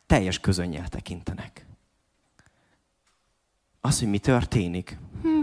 teljes 0.06 0.38
közönnyel 0.38 0.88
tekintenek. 0.88 1.66
Az, 3.80 3.98
hogy 3.98 4.08
mi 4.08 4.18
történik. 4.18 4.98
Hm. 5.22 5.42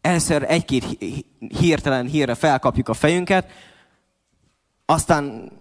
Először 0.00 0.44
egy-két 0.48 0.84
hirtelen 1.38 2.06
hírre 2.06 2.34
felkapjuk 2.34 2.88
a 2.88 2.94
fejünket, 2.94 3.50
aztán 4.84 5.52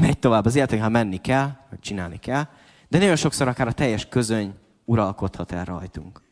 megy 0.00 0.18
tovább 0.18 0.44
az 0.44 0.54
élet, 0.54 0.78
ha 0.78 0.88
menni 0.88 1.18
kell, 1.18 1.50
vagy 1.70 1.80
csinálni 1.80 2.18
kell, 2.18 2.48
de 2.88 2.98
nagyon 2.98 3.16
sokszor 3.16 3.48
akár 3.48 3.66
a 3.66 3.72
teljes 3.72 4.08
közöny 4.08 4.54
uralkodhat 4.84 5.52
el 5.52 5.64
rajtunk. 5.64 6.29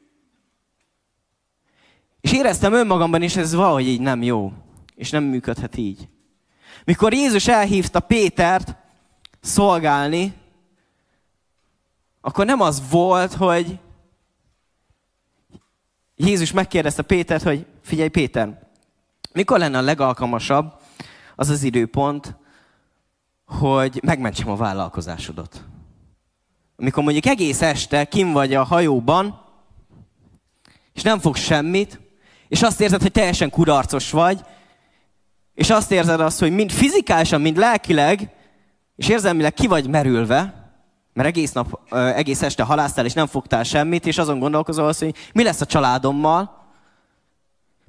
És 2.21 2.33
éreztem 2.33 2.73
önmagamban 2.73 3.23
is, 3.23 3.37
ez 3.37 3.55
valahogy 3.55 3.87
így 3.87 4.01
nem 4.01 4.23
jó, 4.23 4.53
és 4.95 5.11
nem 5.11 5.25
működhet 5.25 5.77
így. 5.77 6.09
Mikor 6.85 7.13
Jézus 7.13 7.49
elhívta 7.49 8.01
Pétert 8.01 8.75
szolgálni, 9.41 10.35
akkor 12.21 12.47
nem 12.47 12.61
az 12.61 12.91
volt, 12.91 13.33
hogy 13.33 13.79
Jézus 16.17 16.53
megkérdezte 16.53 17.03
Pétert, 17.03 17.43
hogy 17.43 17.67
figyelj 17.83 18.09
Péter, 18.09 18.69
mikor 19.33 19.59
lenne 19.59 19.79
a 19.79 19.83
legalkalmasabb 19.83 20.81
az 21.37 21.49
az 21.49 21.63
időpont, 21.63 22.37
hogy 23.47 24.01
megmentsem 24.03 24.49
a 24.49 24.57
vállalkozásodat. 24.57 25.65
Amikor 26.77 27.03
mondjuk 27.03 27.27
egész 27.27 27.63
este 27.63 28.05
kim 28.05 28.33
vagy 28.33 28.55
a 28.55 28.65
hajóban, 28.65 29.43
és 30.93 31.03
nem 31.03 31.19
fogsz 31.19 31.41
semmit, 31.41 32.01
és 32.49 32.63
azt 32.63 32.81
érzed, 32.81 33.03
hogy 33.03 33.13
teljesen 33.13 33.51
kudarcos 33.51 34.11
vagy, 34.11 34.41
és 35.55 35.71
azt 35.71 35.93
érzed 35.93 36.21
azt, 36.21 36.39
hogy 36.39 36.53
mind 36.53 36.71
fizikálisan, 36.71 37.41
mind 37.41 37.57
lelkileg, 37.57 38.31
és 38.97 39.09
érzelmileg 39.09 39.55
ki 39.55 39.67
vagy 39.67 39.89
merülve, 39.89 40.71
mert 41.13 41.29
egész 41.29 41.53
nap, 41.53 41.95
egész 41.95 42.43
este 42.43 42.63
halásztál, 42.63 43.05
és 43.05 43.13
nem 43.13 43.27
fogtál 43.27 43.63
semmit, 43.63 44.07
és 44.07 44.19
azon 44.19 44.39
gondolkozol 44.39 44.93
hogy 44.99 45.15
mi 45.33 45.43
lesz 45.43 45.61
a 45.61 45.67
családommal. 45.67 46.67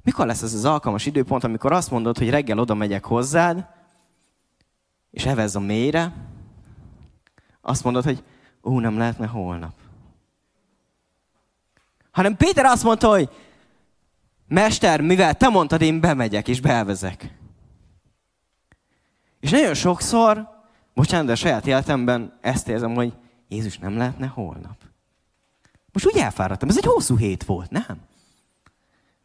Mikor 0.02 0.26
lesz 0.26 0.42
ez 0.42 0.54
az 0.54 0.64
alkalmas 0.64 1.06
időpont, 1.06 1.44
amikor 1.44 1.72
azt 1.72 1.90
mondod, 1.90 2.18
hogy 2.18 2.30
reggel 2.30 2.58
oda 2.58 2.74
megyek 2.74 3.04
hozzád, 3.04 3.66
és 5.10 5.26
evez 5.26 5.56
a 5.56 5.60
mélyre, 5.60 6.12
azt 7.60 7.84
mondod, 7.84 8.04
hogy 8.04 8.22
ú, 8.62 8.78
nem 8.78 8.98
lehetne 8.98 9.26
holnap. 9.26 9.72
Hanem 12.10 12.36
Péter 12.36 12.64
azt 12.64 12.84
mondta, 12.84 13.08
hogy 13.08 13.28
Mester, 14.50 15.00
mivel 15.00 15.34
te 15.34 15.48
mondtad, 15.48 15.82
én 15.82 16.00
bemegyek 16.00 16.48
és 16.48 16.60
beelvezek. 16.60 17.34
És 19.40 19.50
nagyon 19.50 19.74
sokszor, 19.74 20.48
bocsánat, 20.94 21.26
de 21.26 21.32
a 21.32 21.36
saját 21.36 21.66
életemben 21.66 22.38
ezt 22.40 22.68
érzem, 22.68 22.94
hogy 22.94 23.12
Jézus 23.48 23.78
nem 23.78 23.96
lehetne 23.96 24.26
holnap. 24.26 24.76
Most 25.92 26.06
úgy 26.06 26.16
elfáradtam, 26.16 26.68
ez 26.68 26.76
egy 26.76 26.84
hosszú 26.84 27.16
hét 27.16 27.44
volt, 27.44 27.70
nem? 27.70 28.00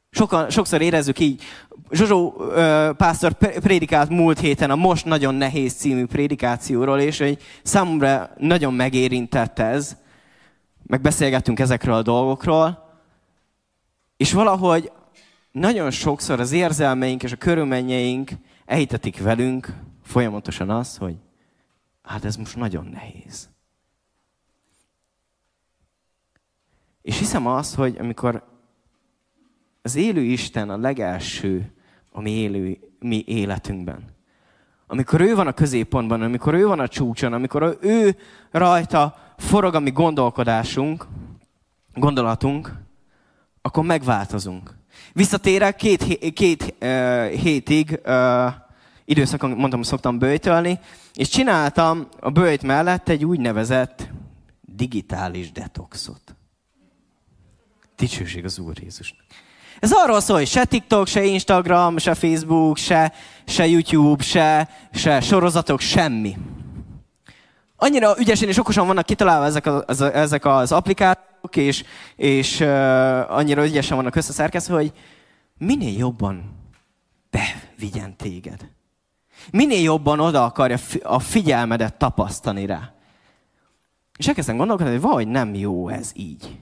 Sokan, 0.10 0.50
sokszor 0.50 0.82
érezzük 0.82 1.20
így. 1.20 1.44
Zsozsó 1.92 2.36
ö, 2.40 2.92
pásztor 2.98 3.34
prédikált 3.34 4.10
múlt 4.10 4.40
héten 4.40 4.72
a 4.72 4.76
Most 4.76 5.06
nagyon 5.06 5.36
nehéz 5.36 5.74
című 5.74 6.06
prédikációról, 6.06 7.00
és 7.00 7.18
hogy 7.18 7.42
számomra 7.64 8.30
nagyon 8.38 8.74
megérintett 8.74 9.60
ez. 9.60 9.98
Megbeszélgettünk 10.84 11.60
ezekről 11.60 11.96
a 11.96 12.02
dolgokról. 12.02 12.84
És 14.18 14.34
valahogy 14.34 14.92
nagyon 15.56 15.92
sokszor 15.92 16.40
az 16.40 16.52
érzelmeink 16.52 17.24
és 17.24 17.32
a 17.32 17.36
körülményeink 17.36 18.32
elhitetik 18.66 19.22
velünk 19.22 19.74
folyamatosan 20.04 20.70
az, 20.70 20.98
hogy 20.98 21.16
hát 22.02 22.26
ez 22.26 22.36
most 22.36 22.56
nagyon 22.56 22.86
nehéz. 22.86 23.50
És 27.02 27.18
hiszem 27.18 27.48
azt, 27.48 27.76
hogy 27.76 27.98
amikor 28.00 28.44
az 29.82 29.96
élő 29.96 30.22
Isten 30.22 30.70
a 30.70 30.78
legelső 30.78 31.74
a 32.12 32.22
mi, 32.22 32.32
élő, 32.32 32.80
mi 33.00 33.24
életünkben, 33.28 34.04
amikor 34.88 35.22
ő 35.22 35.36
van 35.36 35.48
a 35.48 35.54
középpontban, 35.54 36.22
amikor 36.22 36.54
ő 36.54 36.66
van 36.66 36.80
a 36.80 36.88
csúcson, 36.88 37.34
amikor 37.34 37.78
ő 37.82 38.18
rajta 38.52 39.34
forog 39.38 39.76
a 39.76 39.80
mi 39.80 39.92
gondolkodásunk, 39.92 41.08
gondolatunk, 41.94 42.74
akkor 43.62 43.84
megváltozunk. 43.84 44.84
Visszatérek 45.14 45.76
két, 45.76 46.34
két 46.34 46.76
uh, 46.82 47.28
hétig, 47.30 48.00
uh, 48.06 48.54
időszakon 49.06 49.50
mondtam, 49.50 49.82
szoktam 49.82 50.20
bőjtölni, 50.20 50.80
és 51.14 51.30
csináltam 51.30 52.08
a 52.20 52.30
bőjt 52.30 52.64
mellett 52.64 53.10
egy 53.10 53.26
úgynevezett 53.26 54.10
digitális 54.62 55.52
detoxot. 55.52 56.36
Dicsőség 57.98 58.46
az 58.46 58.60
Úr 58.60 58.74
Jézusnak. 58.82 59.26
Ez 59.80 59.92
arról 59.92 60.20
szól, 60.20 60.38
hogy 60.38 60.48
se 60.48 60.66
TikTok, 60.66 61.08
se 61.08 61.24
Instagram, 61.24 61.98
se 61.98 62.14
Facebook, 62.14 62.78
se, 62.78 63.14
se 63.46 63.68
YouTube, 63.68 64.24
se, 64.24 64.70
se 64.94 65.22
sorozatok, 65.22 65.80
semmi. 65.80 66.38
Annyira 67.76 68.20
ügyesen 68.20 68.48
és 68.48 68.58
okosan 68.58 68.88
vannak 68.88 69.06
kitalálva 69.06 69.46
ezek 69.46 69.66
az, 69.66 70.02
ezek 70.02 70.46
az 70.46 70.72
applikációk, 70.72 71.35
és, 71.56 71.84
és 72.16 72.60
uh, 72.60 72.68
annyira 73.32 73.66
ügyesen 73.66 73.98
vannak 73.98 74.16
összeszerkezve, 74.16 74.76
hogy 74.76 74.94
minél 75.58 75.98
jobban 75.98 76.56
bevigyen 77.30 78.18
téged. 78.18 78.70
Minél 79.52 79.82
jobban 79.82 80.20
oda 80.20 80.44
akarja 80.44 80.78
a 81.04 81.20
figyelmedet 81.20 81.98
tapasztani 81.98 82.66
rá. 82.66 82.94
És 84.18 84.28
elkezdtem 84.28 84.58
gondolkodni, 84.58 84.92
hogy 84.92 85.02
valahogy 85.02 85.28
nem 85.28 85.56
jó 85.56 85.88
ez 85.90 86.12
így. 86.14 86.60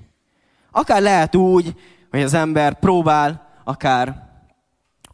Akár 0.72 1.02
lehet 1.02 1.36
úgy, 1.36 1.76
hogy 2.10 2.22
az 2.22 2.34
ember 2.34 2.80
próbál 2.80 3.50
akár 3.64 4.32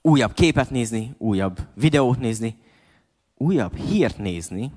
újabb 0.01 0.33
képet 0.33 0.69
nézni, 0.69 1.15
újabb 1.17 1.59
videót 1.73 2.19
nézni, 2.19 2.57
újabb 3.35 3.75
hírt 3.75 4.17
nézni, 4.17 4.71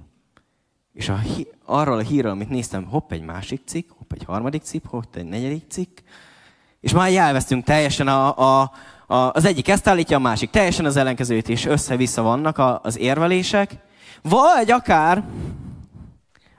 és 0.92 1.08
a, 1.08 1.20
arról 1.64 1.98
a 1.98 2.02
hírről, 2.02 2.30
amit 2.30 2.48
néztem, 2.48 2.84
hopp 2.84 3.12
egy 3.12 3.22
másik 3.22 3.62
cikk, 3.64 3.90
hopp 3.98 4.12
egy 4.12 4.24
harmadik 4.24 4.62
cikk, 4.62 4.86
hopp 4.86 5.16
egy 5.16 5.24
negyedik 5.24 5.64
cikk, 5.68 5.98
és 6.80 6.92
már 6.92 7.14
elvesztünk 7.14 7.64
teljesen 7.64 8.08
a, 8.08 8.38
a, 8.38 8.72
a, 9.06 9.14
az 9.14 9.44
egyik 9.44 9.68
ezt 9.68 9.86
állítja, 9.86 10.16
a 10.16 10.20
másik 10.20 10.50
teljesen 10.50 10.84
az 10.84 10.96
ellenkezőt, 10.96 11.48
és 11.48 11.64
össze-vissza 11.64 12.22
vannak 12.22 12.58
a, 12.58 12.80
az 12.82 12.98
érvelések. 12.98 13.76
Vagy 14.22 14.70
akár 14.70 15.24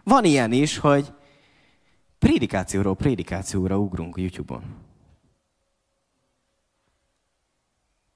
van 0.04 0.24
ilyen 0.24 0.52
is, 0.52 0.78
hogy 0.78 1.14
prédikációról 2.20 2.96
prédikációra 2.96 3.78
ugrunk 3.78 4.18
a 4.18 4.22
YouTube-on. 4.22 4.64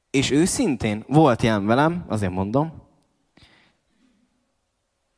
És 0.10 0.32
őszintén 0.32 1.04
volt 1.08 1.44
ilyen 1.44 1.66
velem, 1.66 2.06
azért 2.08 2.32
mondom, 2.32 2.87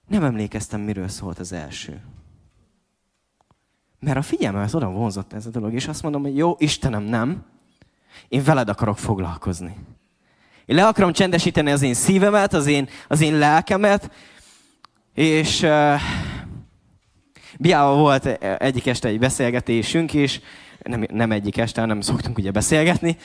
nem 0.09 0.23
emlékeztem, 0.23 0.81
miről 0.81 1.07
szólt 1.07 1.39
az 1.39 1.51
első. 1.51 2.01
Mert 3.99 4.17
a 4.17 4.21
figyelmemet 4.21 4.73
oda 4.73 4.89
vonzott 4.89 5.33
ez 5.33 5.45
a 5.45 5.49
dolog, 5.49 5.73
és 5.73 5.87
azt 5.87 6.03
mondom, 6.03 6.21
hogy 6.21 6.37
jó, 6.37 6.55
Istenem, 6.57 7.03
nem. 7.03 7.45
Én 8.27 8.43
veled 8.43 8.69
akarok 8.69 8.97
foglalkozni. 8.97 9.75
Én 10.65 10.75
le 10.75 10.87
akarom 10.87 11.11
csendesíteni 11.11 11.71
az 11.71 11.81
én 11.81 11.93
szívemet, 11.93 12.53
az 12.53 12.65
én, 12.65 12.89
az 13.07 13.21
én 13.21 13.37
lelkemet, 13.37 14.11
és 15.13 15.61
uh, 15.61 16.01
Biával 17.57 17.95
volt 17.95 18.25
egyik 18.41 18.87
este 18.87 19.07
egy 19.07 19.19
beszélgetésünk 19.19 20.13
is, 20.13 20.41
nem, 20.83 21.05
nem 21.11 21.31
egyik 21.31 21.57
este, 21.57 21.81
hanem 21.81 22.01
szoktunk 22.01 22.37
ugye 22.37 22.51
beszélgetni, 22.51 23.17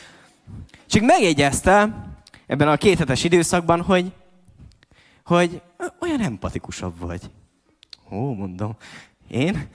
csak 0.87 1.03
megjegyezte 1.03 2.07
ebben 2.47 2.68
a 2.68 2.77
kéthetes 2.77 3.25
időszakban, 3.25 3.83
hogy, 3.83 4.12
hogy 5.25 5.62
olyan 6.01 6.20
empatikusabb 6.20 6.99
vagy. 6.99 7.31
Ó, 8.11 8.35
mondom, 8.35 8.77
én? 9.29 9.68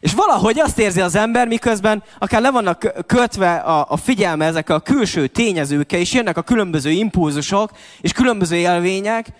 És 0.00 0.14
valahogy 0.14 0.58
azt 0.58 0.78
érzi 0.78 1.00
az 1.00 1.14
ember, 1.14 1.46
miközben 1.46 2.02
akár 2.18 2.40
le 2.40 2.50
vannak 2.50 3.06
kötve 3.06 3.56
a, 3.56 3.90
a 3.90 3.96
figyelme 3.96 4.44
ezek 4.44 4.68
a 4.68 4.80
külső 4.80 5.26
tényezőkkel, 5.26 5.98
és 5.98 6.12
jönnek 6.12 6.36
a 6.36 6.42
különböző 6.42 6.90
impulzusok, 6.90 7.70
és 8.00 8.12
különböző 8.12 8.56
élvények, 8.56 9.32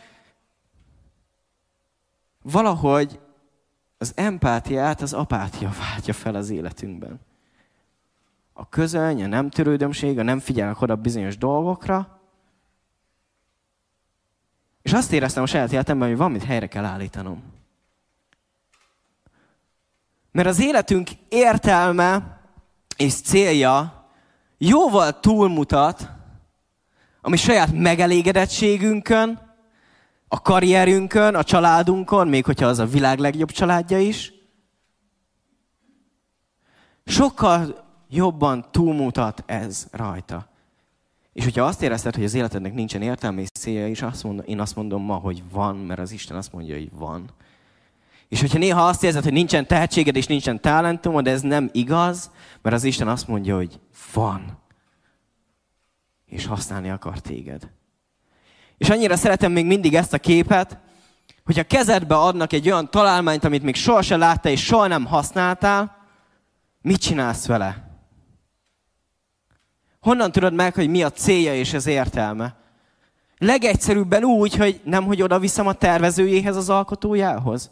valahogy 2.43 3.21
az 3.99 4.13
empátiát 4.15 5.01
az 5.01 5.13
apátia 5.13 5.73
váltja 5.79 6.13
fel 6.13 6.35
az 6.35 6.51
életünkben. 6.51 7.21
A 8.53 8.69
közöny, 8.69 9.23
a 9.23 9.27
nem 9.27 9.51
törődömség, 9.51 10.19
a 10.19 10.23
nem 10.23 10.39
figyelnek 10.39 10.81
oda 10.81 10.97
bizonyos 10.97 11.39
dolgokra, 11.39 12.20
és 14.83 14.93
azt 14.93 15.13
éreztem 15.13 15.43
a 15.43 15.47
saját 15.47 15.73
életemben, 15.73 16.09
hogy 16.09 16.17
valamit 16.17 16.45
helyre 16.45 16.67
kell 16.67 16.85
állítanom. 16.85 17.43
Mert 20.33 20.49
az 20.49 20.61
életünk 20.61 21.11
értelme 21.29 22.41
és 22.97 23.15
célja 23.21 24.09
jóval 24.59 25.21
túlmutat 25.21 26.11
a 27.21 27.29
mi 27.29 27.37
saját 27.37 27.73
megelégedettségünkön, 27.73 29.49
a 30.29 30.43
karrierünkön, 30.43 31.35
a 31.35 31.43
családunkon, 31.43 32.29
még 32.29 32.45
hogyha 32.45 32.67
az 32.67 32.79
a 32.79 32.87
világ 32.87 33.19
legjobb 33.19 33.51
családja 33.51 33.99
is. 33.99 34.33
Sokkal 37.05 37.85
jobban 38.09 38.71
túlmutat 38.71 39.43
ez 39.47 39.87
rajta. 39.91 40.50
És 41.33 41.45
hogyha 41.45 41.65
azt 41.65 41.83
érezted, 41.83 42.15
hogy 42.15 42.25
az 42.25 42.35
életednek 42.35 42.75
nincsen 42.75 43.03
értelme 43.03 43.41
és 43.41 43.49
célja, 43.49 43.89
és 43.89 44.03
azt 44.03 44.23
mondom, 44.23 44.45
én 44.49 44.61
azt 44.61 44.77
mondom 44.77 45.03
ma, 45.03 45.15
hogy 45.15 45.43
van, 45.51 45.77
mert 45.77 46.01
az 46.01 46.13
Isten 46.13 46.37
azt 46.37 46.53
mondja, 46.53 46.75
hogy 46.75 46.91
van. 46.93 47.31
És 48.29 48.41
hogyha 48.41 48.59
néha 48.59 48.87
azt 48.87 49.05
érzed, 49.05 49.23
hogy 49.23 49.33
nincsen 49.33 49.67
tehetséged 49.67 50.17
és 50.17 50.27
nincsen 50.27 50.61
talentumod, 50.61 51.27
ez 51.27 51.41
nem 51.41 51.71
igaz, 51.73 52.31
mert 52.63 52.77
az 52.77 52.85
Isten 52.85 53.09
azt 53.09 53.29
mondja, 53.29 53.57
hogy 53.57 53.81
van. 54.13 54.59
És 56.27 56.47
használni 56.47 56.91
akar 56.91 57.19
téged. 57.19 57.71
És 58.79 58.91
annyira 58.91 59.17
szeretem 59.17 59.53
még 59.53 59.67
mindig 59.67 59.95
ezt 59.95 60.13
a 60.13 60.19
képet, 60.19 60.79
hogy 61.45 61.59
a 61.59 61.65
kezedbe 61.65 62.15
adnak 62.15 62.53
egy 62.53 62.67
olyan 62.71 62.91
találmányt, 62.91 63.45
amit 63.45 63.63
még 63.63 63.75
sohasem 63.75 64.19
láttál 64.19 64.53
és 64.53 64.65
soha 64.65 64.87
nem 64.87 65.07
használtál, 65.07 65.97
mit 66.83 67.01
csinálsz 67.01 67.47
vele? 67.47 67.90
Honnan 70.01 70.33
tudod 70.33 70.53
meg, 70.53 70.75
hogy 70.75 70.89
mi 70.89 71.03
a 71.03 71.11
célja 71.11 71.55
és 71.55 71.75
az 71.75 71.87
értelme? 71.87 72.57
Legegyszerűbben 73.39 74.25
úgy, 74.25 74.55
hogy 74.55 74.81
nem, 74.85 75.05
hogy 75.05 75.23
oda 75.23 75.39
viszem 75.39 75.67
a 75.67 75.73
tervezőjéhez, 75.73 76.57
az 76.57 76.71
alkotójához. 76.71 77.71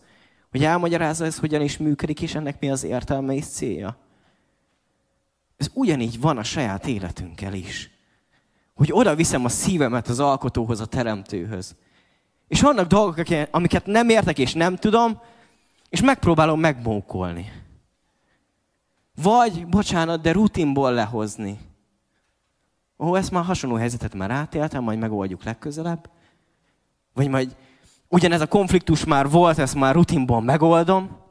Hogy 0.50 0.64
elmagyarázza 0.64 1.24
ez 1.24 1.38
hogyan 1.38 1.60
is 1.60 1.76
működik, 1.76 2.20
és 2.20 2.34
ennek 2.34 2.60
mi 2.60 2.70
az 2.70 2.84
értelme 2.84 3.34
és 3.34 3.44
célja. 3.46 3.96
Ez 5.56 5.70
ugyanígy 5.74 6.20
van 6.20 6.38
a 6.38 6.42
saját 6.42 6.86
életünkkel 6.86 7.54
is. 7.54 7.90
Hogy 8.74 8.92
oda 8.92 9.14
viszem 9.14 9.44
a 9.44 9.48
szívemet 9.48 10.08
az 10.08 10.20
alkotóhoz, 10.20 10.80
a 10.80 10.86
teremtőhöz. 10.86 11.74
És 12.48 12.60
vannak 12.60 12.86
dolgok, 12.86 13.26
amiket 13.50 13.86
nem 13.86 14.08
értek 14.08 14.38
és 14.38 14.52
nem 14.52 14.76
tudom, 14.76 15.20
és 15.88 16.00
megpróbálom 16.00 16.60
megmókolni. 16.60 17.52
Vagy, 19.22 19.66
bocsánat, 19.66 20.20
de 20.20 20.32
rutinból 20.32 20.92
lehozni. 20.92 21.58
Ó, 22.98 23.16
ezt 23.16 23.30
már 23.30 23.44
hasonló 23.44 23.76
helyzetet 23.76 24.14
már 24.14 24.30
átéltem, 24.30 24.82
majd 24.82 24.98
megoldjuk 24.98 25.44
legközelebb. 25.44 26.10
Vagy 27.14 27.28
majd 27.28 27.56
ugyanez 28.08 28.40
a 28.40 28.46
konfliktus 28.46 29.04
már 29.04 29.30
volt, 29.30 29.58
ezt 29.58 29.74
már 29.74 29.94
rutinból 29.94 30.42
megoldom. 30.42 31.26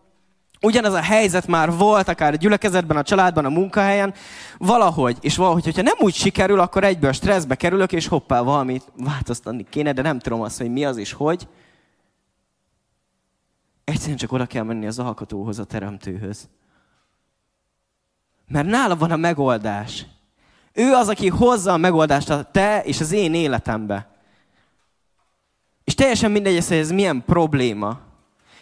Ugyanez 0.62 0.94
a 0.94 1.02
helyzet 1.02 1.48
már 1.48 1.72
volt, 1.72 2.08
akár 2.08 2.34
a 2.34 2.36
gyülekezetben, 2.36 2.98
a 2.98 3.04
családban, 3.04 3.46
a 3.46 3.50
munkahelyen, 3.50 4.14
valahogy, 4.58 5.18
és 5.22 5.38
valahogy, 5.38 5.64
hogyha 5.64 5.82
nem 5.82 5.96
úgy 6.00 6.14
sikerül, 6.14 6.60
akkor 6.60 6.84
egyből 6.84 7.12
stresszbe 7.12 7.56
kerülök, 7.56 7.92
és 7.92 8.08
hoppá, 8.08 8.42
valamit 8.42 8.92
változtatni 8.96 9.66
kéne, 9.70 9.94
de 9.94 10.02
nem 10.02 10.20
tudom 10.20 10.42
azt, 10.42 10.58
hogy 10.58 10.72
mi 10.72 10.86
az 10.86 10.98
és 10.98 11.14
hogy. 11.14 11.48
Egyszerűen 13.84 14.18
csak 14.18 14.32
oda 14.32 14.46
kell 14.46 14.64
menni 14.64 14.88
az 14.88 15.00
alkotóhoz, 15.00 15.60
a 15.60 15.64
teremtőhöz. 15.64 16.50
Mert 18.48 18.68
nála 18.68 18.96
van 18.96 19.12
a 19.12 19.16
megoldás. 19.16 20.06
Ő 20.78 20.94
az, 20.94 21.08
aki 21.08 21.28
hozza 21.28 21.74
a 21.74 21.78
megoldást 21.78 22.30
a 22.30 22.44
te 22.44 22.82
és 22.84 23.00
az 23.00 23.12
én 23.12 23.34
életembe. 23.34 24.08
És 25.84 25.96
teljesen 25.96 26.32
mindegy, 26.32 26.68
hogy 26.68 26.78
ez 26.78 26.92
milyen 26.92 27.24
probléma. 27.26 28.00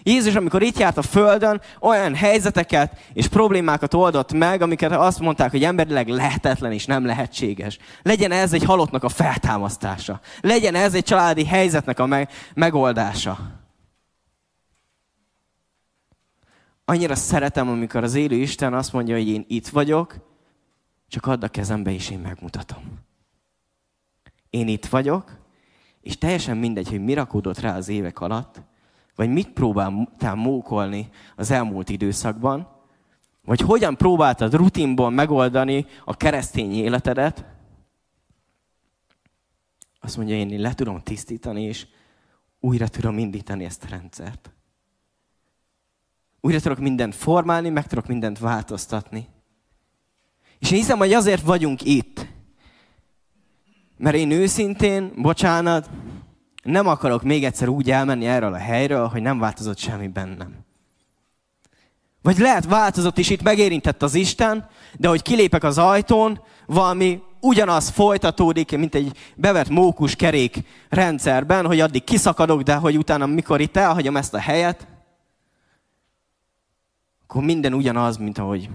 Jézus, 0.04 0.36
amikor 0.36 0.62
itt 0.62 0.78
járt 0.78 0.98
a 0.98 1.02
Földön, 1.02 1.62
olyan 1.80 2.16
helyzeteket 2.16 3.00
és 3.14 3.28
problémákat 3.28 3.94
oldott 3.94 4.34
meg, 4.34 4.62
amiket 4.62 4.92
azt 4.92 5.20
mondták, 5.20 5.52
hogy 5.52 5.64
emberileg 5.64 6.08
lehetetlen 6.08 6.72
és 6.72 6.86
nem 6.86 7.06
lehetséges. 7.06 7.78
Legyen 8.02 8.32
ez 8.32 8.54
egy 8.54 8.64
halottnak 8.64 9.04
a 9.04 9.10
feltámasztása. 9.10 10.20
Legyen 10.42 10.76
ez 10.76 10.94
egy 10.94 11.04
családi 11.04 11.46
helyzetnek 11.46 12.00
a 12.00 12.06
me- 12.06 12.32
megoldása. 12.54 13.38
Annyira 16.86 17.16
szeretem, 17.16 17.70
amikor 17.70 18.04
az 18.04 18.16
élő 18.16 18.36
Isten 18.36 18.74
azt 18.74 18.94
mondja, 18.94 19.16
hogy 19.16 19.28
én 19.28 19.46
itt 19.48 19.68
vagyok, 19.68 20.35
csak 21.08 21.26
add 21.26 21.44
a 21.44 21.48
kezembe, 21.48 21.92
és 21.92 22.10
én 22.10 22.20
megmutatom. 22.20 22.84
Én 24.50 24.68
itt 24.68 24.86
vagyok, 24.86 25.38
és 26.02 26.18
teljesen 26.18 26.58
mindegy, 26.58 26.90
hogy 26.90 27.04
mi 27.04 27.14
rakódott 27.14 27.60
rá 27.60 27.76
az 27.76 27.88
évek 27.88 28.20
alatt, 28.20 28.62
vagy 29.16 29.30
mit 29.30 29.50
próbáltál 29.50 30.36
mókolni 30.36 31.10
az 31.36 31.52
elmúlt 31.52 31.90
időszakban, 31.90 32.68
vagy 33.44 33.60
hogyan 33.60 33.98
próbáltad 33.98 34.54
rutinból 34.54 35.10
megoldani 35.10 35.86
a 36.06 36.18
keresztény 36.18 36.74
életedet, 36.74 37.46
azt 40.06 40.18
mondja, 40.18 40.36
én 40.36 40.60
le 40.62 40.74
tudom 40.74 41.02
tisztítani, 41.02 41.64
és 41.64 41.88
újra 42.60 42.88
tudom 42.88 43.18
indítani 43.18 43.64
ezt 43.64 43.84
a 43.84 43.88
rendszert. 43.88 44.52
Újra 46.42 46.60
tudok 46.60 46.80
mindent 46.80 47.16
formálni, 47.16 47.70
meg 47.70 47.88
tudok 47.88 48.08
mindent 48.08 48.40
változtatni. 48.40 49.28
És 50.60 50.72
én 50.72 50.78
hiszem, 50.78 50.98
hogy 50.98 51.14
azért 51.14 51.42
vagyunk 51.42 51.82
itt. 51.82 52.26
Mert 53.98 54.16
én 54.16 54.32
őszintén, 54.32 55.12
bocsánat, 55.16 55.90
nem 56.64 56.88
akarok 56.88 57.24
még 57.24 57.44
egyszer 57.44 57.68
úgy 57.68 57.92
elmenni 57.92 58.26
erről 58.26 58.54
a 58.54 58.58
helyről, 58.58 59.08
hogy 59.08 59.22
nem 59.22 59.40
változott 59.40 59.78
semmi 59.78 60.08
bennem. 60.08 60.64
Vagy 62.22 62.38
lehet 62.38 62.66
változott, 62.66 63.18
és 63.18 63.30
itt 63.30 63.42
megérintett 63.42 64.04
az 64.04 64.16
Isten, 64.16 64.68
de 64.98 65.08
hogy 65.08 65.22
kilépek 65.22 65.64
az 65.64 65.78
ajtón, 65.78 66.42
valami 66.66 67.22
ugyanaz 67.40 67.90
folytatódik, 67.90 68.78
mint 68.78 68.96
egy 68.96 69.18
bevett 69.36 69.70
mókus 69.70 70.16
kerék 70.16 70.64
rendszerben, 70.90 71.66
hogy 71.66 71.80
addig 71.80 72.04
kiszakadok, 72.04 72.62
de 72.62 72.76
hogy 72.76 72.98
utána, 72.98 73.26
mikor 73.26 73.62
itt 73.62 73.78
elhagyom 73.78 74.18
ezt 74.18 74.34
a 74.34 74.40
helyet, 74.40 74.88
akkor 77.28 77.44
minden 77.44 77.74
ugyanaz, 77.74 78.18
mint 78.18 78.38
ahogy 78.38 78.70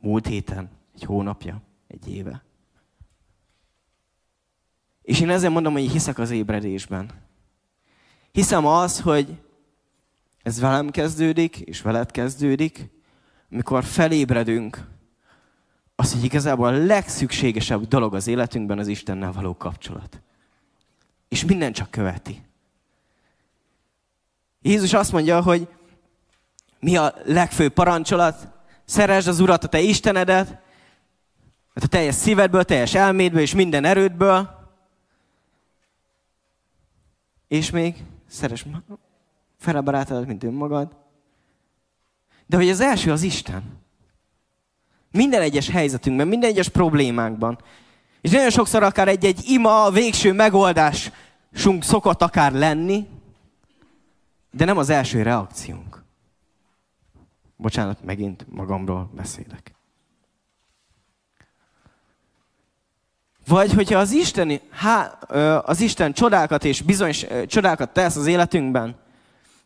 múlt 0.00 0.26
héten, 0.26 0.70
egy 1.00 1.06
hónapja, 1.06 1.62
egy 1.88 2.08
éve. 2.08 2.42
És 5.02 5.20
én 5.20 5.30
ezért 5.30 5.52
mondom, 5.52 5.72
hogy 5.72 5.90
hiszek 5.90 6.18
az 6.18 6.30
ébredésben. 6.30 7.10
Hiszem 8.32 8.66
az, 8.66 9.00
hogy 9.00 9.38
ez 10.42 10.60
velem 10.60 10.90
kezdődik, 10.90 11.56
és 11.56 11.80
veled 11.80 12.10
kezdődik, 12.10 12.88
amikor 13.50 13.84
felébredünk, 13.84 14.88
az, 15.96 16.12
hogy 16.12 16.24
igazából 16.24 16.66
a 16.66 16.84
legszükségesebb 16.84 17.88
dolog 17.88 18.14
az 18.14 18.26
életünkben 18.26 18.78
az 18.78 18.86
Istennel 18.86 19.32
való 19.32 19.56
kapcsolat. 19.56 20.20
És 21.28 21.44
minden 21.44 21.72
csak 21.72 21.90
követi. 21.90 22.42
Jézus 24.62 24.92
azt 24.92 25.12
mondja, 25.12 25.42
hogy 25.42 25.68
mi 26.80 26.96
a 26.96 27.14
legfőbb 27.24 27.72
parancsolat? 27.72 28.48
Szeresd 28.84 29.28
az 29.28 29.40
Urat, 29.40 29.64
a 29.64 29.68
te 29.68 29.80
Istenedet, 29.80 30.68
a 31.74 31.86
teljes 31.86 32.14
szívedből, 32.14 32.64
teljes 32.64 32.94
elmédből 32.94 33.40
és 33.40 33.54
minden 33.54 33.84
erődből. 33.84 34.58
És 37.48 37.70
még 37.70 38.04
Szeres 38.30 38.66
fele 39.58 39.80
barátodat, 39.80 40.26
mint 40.26 40.44
önmagad. 40.44 40.96
De 42.46 42.56
hogy 42.56 42.68
az 42.68 42.80
első 42.80 43.12
az 43.12 43.22
Isten. 43.22 43.78
Minden 45.10 45.40
egyes 45.40 45.68
helyzetünkben, 45.68 46.28
minden 46.28 46.50
egyes 46.50 46.68
problémánkban. 46.68 47.58
És 48.20 48.30
nagyon 48.30 48.50
sokszor 48.50 48.82
akár 48.82 49.08
egy-egy 49.08 49.44
ima, 49.46 49.84
a 49.84 49.90
végső 49.90 50.32
megoldásunk 50.32 51.82
szokott 51.82 52.22
akár 52.22 52.52
lenni, 52.52 53.08
de 54.50 54.64
nem 54.64 54.78
az 54.78 54.88
első 54.88 55.22
reakciónk. 55.22 56.04
Bocsánat, 57.56 58.04
megint 58.04 58.46
magamról 58.48 59.10
beszélek. 59.14 59.74
Vagy 63.46 63.72
hogyha 63.72 63.98
az 63.98 64.12
Isten, 64.12 64.60
há, 64.70 65.06
az 65.64 65.80
Isten 65.80 66.12
csodákat 66.12 66.64
és 66.64 66.82
bizony, 66.82 67.12
csodákat 67.46 67.92
tesz 67.92 68.16
az 68.16 68.26
életünkben, 68.26 68.96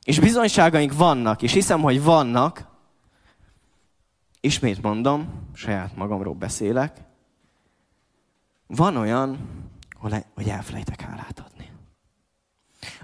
és 0.04 0.18
bizonyságaink 0.18 0.96
vannak, 0.96 1.42
és 1.42 1.52
hiszem, 1.52 1.80
hogy 1.80 2.02
vannak, 2.02 2.66
ismét 4.40 4.82
mondom, 4.82 5.48
saját 5.54 5.96
magamról 5.96 6.34
beszélek, 6.34 6.96
van 8.66 8.96
olyan, 8.96 9.38
hogy 10.34 10.48
elfelejtek 10.48 11.00
hálát 11.00 11.42
adni. 11.46 11.70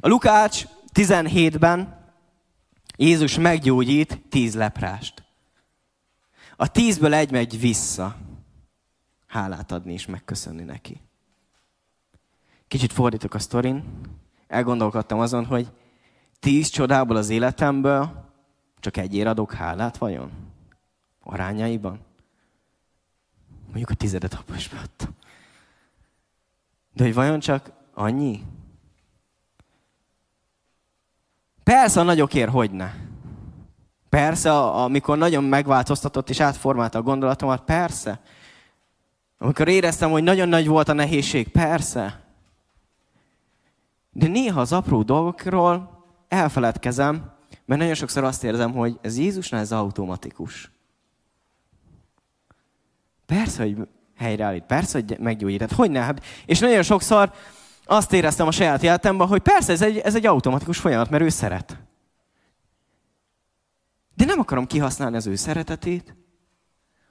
A 0.01 0.09
Lukács 0.09 0.65
17-ben 0.95 1.99
Jézus 2.97 3.39
meggyógyít 3.39 4.21
tíz 4.29 4.55
leprást. 4.55 5.23
A 6.57 6.71
tízből 6.71 7.15
egy 7.15 7.31
megy 7.31 7.61
vissza 7.61 8.17
hálát 9.31 9.73
adni 9.73 9.93
és 9.93 10.07
megköszönni 10.07 10.63
neki. 10.63 11.01
Kicsit 12.69 12.93
fordítok 12.93 13.35
a 13.35 13.39
sztorin, 13.39 13.85
elgondolkodtam 14.49 15.19
azon, 15.21 15.45
hogy 15.45 15.73
tíz 16.41 16.69
csodából 16.69 17.17
az 17.17 17.29
életemből 17.29 18.29
csak 18.81 18.97
egyért 18.97 19.27
adok 19.27 19.53
hálát 19.53 19.97
vajon? 19.97 20.31
Arányaiban? 21.23 22.01
Mondjuk 23.67 23.91
a 23.91 23.95
tizedet 23.95 24.35
abba 24.35 24.55
is 24.55 24.69
beadtam. 24.69 25.11
De 26.93 27.05
hogy 27.05 27.15
vajon 27.15 27.41
csak 27.41 27.71
annyi? 27.95 28.43
Persze 31.63 32.01
a 32.01 32.03
nagyokért 32.03 32.51
hogyne. 32.51 33.09
Persze, 34.09 34.59
amikor 34.59 35.19
nagyon 35.19 35.45
megváltoztatott 35.45 36.31
és 36.31 36.41
átformálta 36.41 36.99
a 36.99 37.03
gondolatomat, 37.03 37.65
persze. 37.65 38.21
Amikor 39.43 39.69
éreztem, 39.69 40.11
hogy 40.11 40.23
nagyon 40.23 40.49
nagy 40.49 40.67
volt 40.67 40.89
a 40.89 40.93
nehézség, 40.93 41.49
persze. 41.49 42.21
De 44.13 44.27
néha 44.27 44.61
az 44.61 44.73
apró 44.73 45.03
dolgokról 45.03 46.05
elfeledkezem, 46.29 47.33
mert 47.65 47.81
nagyon 47.81 47.95
sokszor 47.95 48.25
azt 48.25 48.45
érzem, 48.45 48.73
hogy 48.73 48.99
ez 49.03 49.19
Jézusnál 49.19 49.61
ez 49.61 49.73
automatikus. 49.73 50.71
Persze, 53.27 53.63
hogy 53.63 53.77
helyreállít, 54.17 54.65
persze, 54.65 54.99
hogy 54.99 55.19
meggyógyít. 55.19 55.61
Hát 55.61 55.73
hogy 55.73 55.91
ne? 55.91 56.01
Hát, 56.01 56.25
és 56.47 56.59
nagyon 56.59 56.83
sokszor 56.83 57.33
azt 57.85 58.13
éreztem 58.13 58.47
a 58.47 58.51
saját 58.53 58.83
életemben, 58.83 59.27
hogy 59.27 59.43
persze, 59.43 59.73
ez 59.73 59.83
egy, 59.83 59.99
ez 59.99 60.15
egy 60.15 60.27
automatikus 60.27 60.79
folyamat, 60.79 61.11
mert 61.11 61.23
ő 61.23 61.29
szeret. 61.29 61.79
De 64.15 64.25
nem 64.25 64.39
akarom 64.39 64.67
kihasználni 64.67 65.17
az 65.17 65.27
ő 65.27 65.35
szeretetét. 65.35 66.15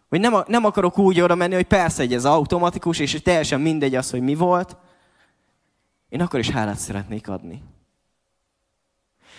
Vagy 0.09 0.19
nem, 0.19 0.43
nem 0.47 0.65
akarok 0.65 0.97
úgy 0.97 1.21
oda 1.21 1.35
menni, 1.35 1.53
hogy 1.53 1.67
persze, 1.67 2.01
hogy 2.01 2.13
ez 2.13 2.25
automatikus, 2.25 2.99
és 2.99 3.21
teljesen 3.23 3.61
mindegy 3.61 3.95
az, 3.95 4.09
hogy 4.09 4.21
mi 4.21 4.35
volt. 4.35 4.77
Én 6.09 6.21
akkor 6.21 6.39
is 6.39 6.49
hálát 6.49 6.77
szeretnék 6.77 7.29
adni. 7.29 7.63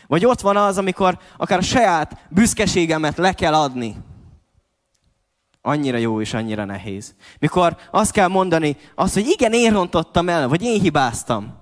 Vagy 0.06 0.24
ott 0.24 0.40
van 0.40 0.56
az, 0.56 0.78
amikor 0.78 1.18
akár 1.36 1.58
a 1.58 1.62
saját 1.62 2.26
büszkeségemet 2.28 3.16
le 3.16 3.32
kell 3.32 3.54
adni. 3.54 3.96
Annyira 5.62 5.96
jó 5.96 6.20
és 6.20 6.34
annyira 6.34 6.64
nehéz. 6.64 7.14
Mikor 7.38 7.76
azt 7.90 8.12
kell 8.12 8.28
mondani, 8.28 8.76
azt, 8.94 9.14
hogy 9.14 9.26
igen, 9.26 9.52
én 9.52 9.72
rontottam 9.72 10.28
el, 10.28 10.48
vagy 10.48 10.62
én 10.62 10.80
hibáztam. 10.80 11.58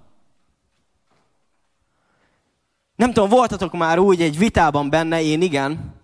Nem 2.96 3.12
tudom, 3.12 3.28
voltatok 3.28 3.72
már 3.72 3.98
úgy 3.98 4.22
egy 4.22 4.38
vitában 4.38 4.90
benne, 4.90 5.22
én 5.22 5.42
igen, 5.42 5.94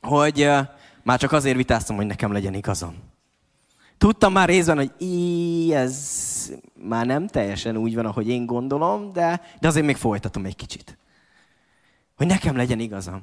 hogy 0.00 0.42
uh, 0.42 0.58
már 1.02 1.18
csak 1.18 1.32
azért 1.32 1.56
vitáztam, 1.56 1.96
hogy 1.96 2.06
nekem 2.06 2.32
legyen 2.32 2.54
igazam. 2.54 2.94
Tudtam 3.98 4.32
már 4.32 4.48
részben, 4.48 4.76
hogy 4.76 4.92
í, 4.98 5.74
ez 5.74 6.52
már 6.74 7.06
nem 7.06 7.26
teljesen 7.26 7.76
úgy 7.76 7.94
van, 7.94 8.06
ahogy 8.06 8.28
én 8.28 8.46
gondolom, 8.46 9.12
de, 9.12 9.40
de 9.60 9.68
azért 9.68 9.86
még 9.86 9.96
folytatom 9.96 10.44
egy 10.44 10.56
kicsit. 10.56 10.98
Hogy 12.16 12.26
nekem 12.26 12.56
legyen 12.56 12.78
igazam. 12.78 13.22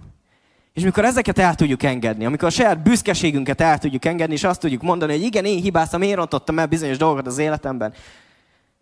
És 0.73 0.83
mikor 0.83 1.05
ezeket 1.05 1.37
el 1.37 1.55
tudjuk 1.55 1.83
engedni, 1.83 2.25
amikor 2.25 2.47
a 2.47 2.51
saját 2.51 2.83
büszkeségünket 2.83 3.61
el 3.61 3.77
tudjuk 3.77 4.05
engedni, 4.05 4.33
és 4.33 4.43
azt 4.43 4.59
tudjuk 4.59 4.81
mondani, 4.81 5.11
hogy 5.11 5.21
igen, 5.21 5.45
én 5.45 5.61
hibáztam, 5.61 6.01
én 6.01 6.15
rontottam 6.15 6.59
el 6.59 6.65
bizonyos 6.67 6.97
dolgokat 6.97 7.27
az 7.27 7.37
életemben. 7.37 7.93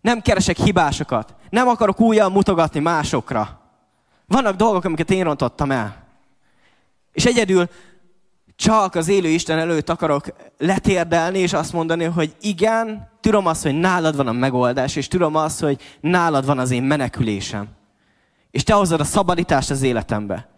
Nem 0.00 0.20
keresek 0.20 0.56
hibásokat. 0.56 1.34
Nem 1.50 1.68
akarok 1.68 2.00
újjal 2.00 2.28
mutogatni 2.28 2.80
másokra. 2.80 3.60
Vannak 4.26 4.56
dolgok, 4.56 4.84
amiket 4.84 5.10
én 5.10 5.24
rontottam 5.24 5.70
el. 5.70 6.04
És 7.12 7.24
egyedül 7.24 7.68
csak 8.56 8.94
az 8.94 9.08
élő 9.08 9.28
Isten 9.28 9.58
előtt 9.58 9.88
akarok 9.88 10.26
letérdelni, 10.58 11.38
és 11.38 11.52
azt 11.52 11.72
mondani, 11.72 12.04
hogy 12.04 12.36
igen, 12.40 13.08
tudom 13.20 13.46
azt, 13.46 13.62
hogy 13.62 13.78
nálad 13.78 14.16
van 14.16 14.26
a 14.26 14.32
megoldás, 14.32 14.96
és 14.96 15.08
tudom 15.08 15.34
azt, 15.34 15.60
hogy 15.60 15.82
nálad 16.00 16.46
van 16.46 16.58
az 16.58 16.70
én 16.70 16.82
menekülésem. 16.82 17.68
És 18.50 18.62
te 18.62 18.74
hozod 18.74 19.00
a 19.00 19.04
szabadítást 19.04 19.70
az 19.70 19.82
életembe. 19.82 20.48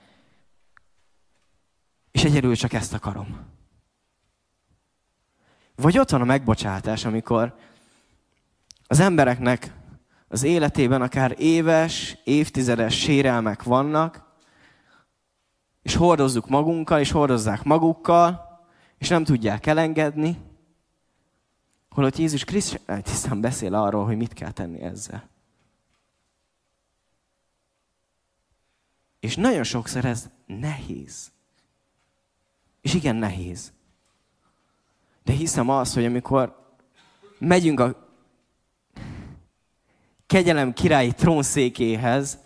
És 2.11 2.25
egyedül 2.25 2.57
csak 2.57 2.73
ezt 2.73 2.95
akarom. 2.95 3.39
Vagy 5.77 5.99
ott 5.99 6.11
van 6.11 6.21
a 6.21 6.25
megbocsátás, 6.25 7.05
amikor 7.05 7.55
az 8.87 9.01
embereknek 9.01 9.73
az 10.29 10.43
életében 10.43 11.03
akár 11.03 11.35
éves, 11.39 12.19
évtizedes 12.25 12.99
sérelmek 12.99 13.63
vannak, 13.63 14.28
és 15.83 15.95
hordozzuk 15.95 16.49
magunkkal, 16.49 17.01
és 17.01 17.11
hordozzák 17.11 17.63
magukkal, 17.63 18.47
és 18.99 19.09
nem 19.09 19.25
tudják 19.25 19.67
elengedni, 19.67 20.39
holott 21.91 22.17
Jézus 22.17 22.45
Krisztus 22.45 22.81
hiszen 23.05 23.41
beszél 23.41 23.75
arról, 23.75 24.05
hogy 24.05 24.17
mit 24.17 24.33
kell 24.33 24.51
tenni 24.51 24.81
ezzel. 24.81 25.29
És 29.21 29.37
nagyon 29.37 29.65
sokszor 29.65 30.05
ez 30.05 30.31
nehéz. 30.47 31.31
És 32.81 32.95
igen, 32.95 33.17
nehéz. 33.17 33.73
De 35.25 35.33
hiszem 35.33 35.69
azt, 35.69 35.95
hogy 35.95 36.05
amikor 36.05 36.75
megyünk 37.39 37.81
a 37.81 38.09
kegyelem 40.27 40.73
királyi 40.73 41.13
trónszékéhez, 41.13 42.39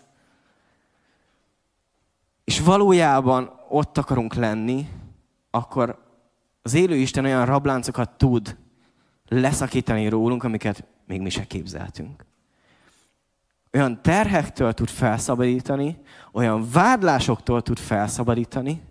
valójában 2.63 3.59
ott 3.69 3.97
akarunk 3.97 4.33
lenni, 4.33 4.89
akkor 5.49 6.03
az 6.61 6.73
élő 6.73 6.95
Isten 6.95 7.25
olyan 7.25 7.45
rabláncokat 7.45 8.09
tud 8.17 8.57
leszakítani 9.27 10.07
rólunk, 10.07 10.43
amiket 10.43 10.85
még 11.05 11.21
mi 11.21 11.29
se 11.29 11.47
képzeltünk. 11.47 12.25
Olyan 13.73 14.01
terhektől 14.01 14.73
tud 14.73 14.89
felszabadítani, 14.89 15.97
olyan 16.31 16.69
vádlásoktól 16.71 17.61
tud 17.61 17.77
felszabadítani, 17.77 18.81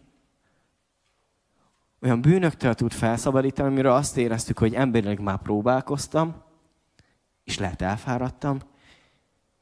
olyan 2.00 2.20
bűnöktől 2.20 2.74
tud 2.74 2.92
felszabadítani, 2.92 3.68
amiről 3.68 3.92
azt 3.92 4.16
éreztük, 4.16 4.58
hogy 4.58 4.74
emberileg 4.74 5.20
már 5.20 5.38
próbálkoztam, 5.38 6.42
és 7.44 7.58
lehet 7.58 7.82
elfáradtam, 7.82 8.58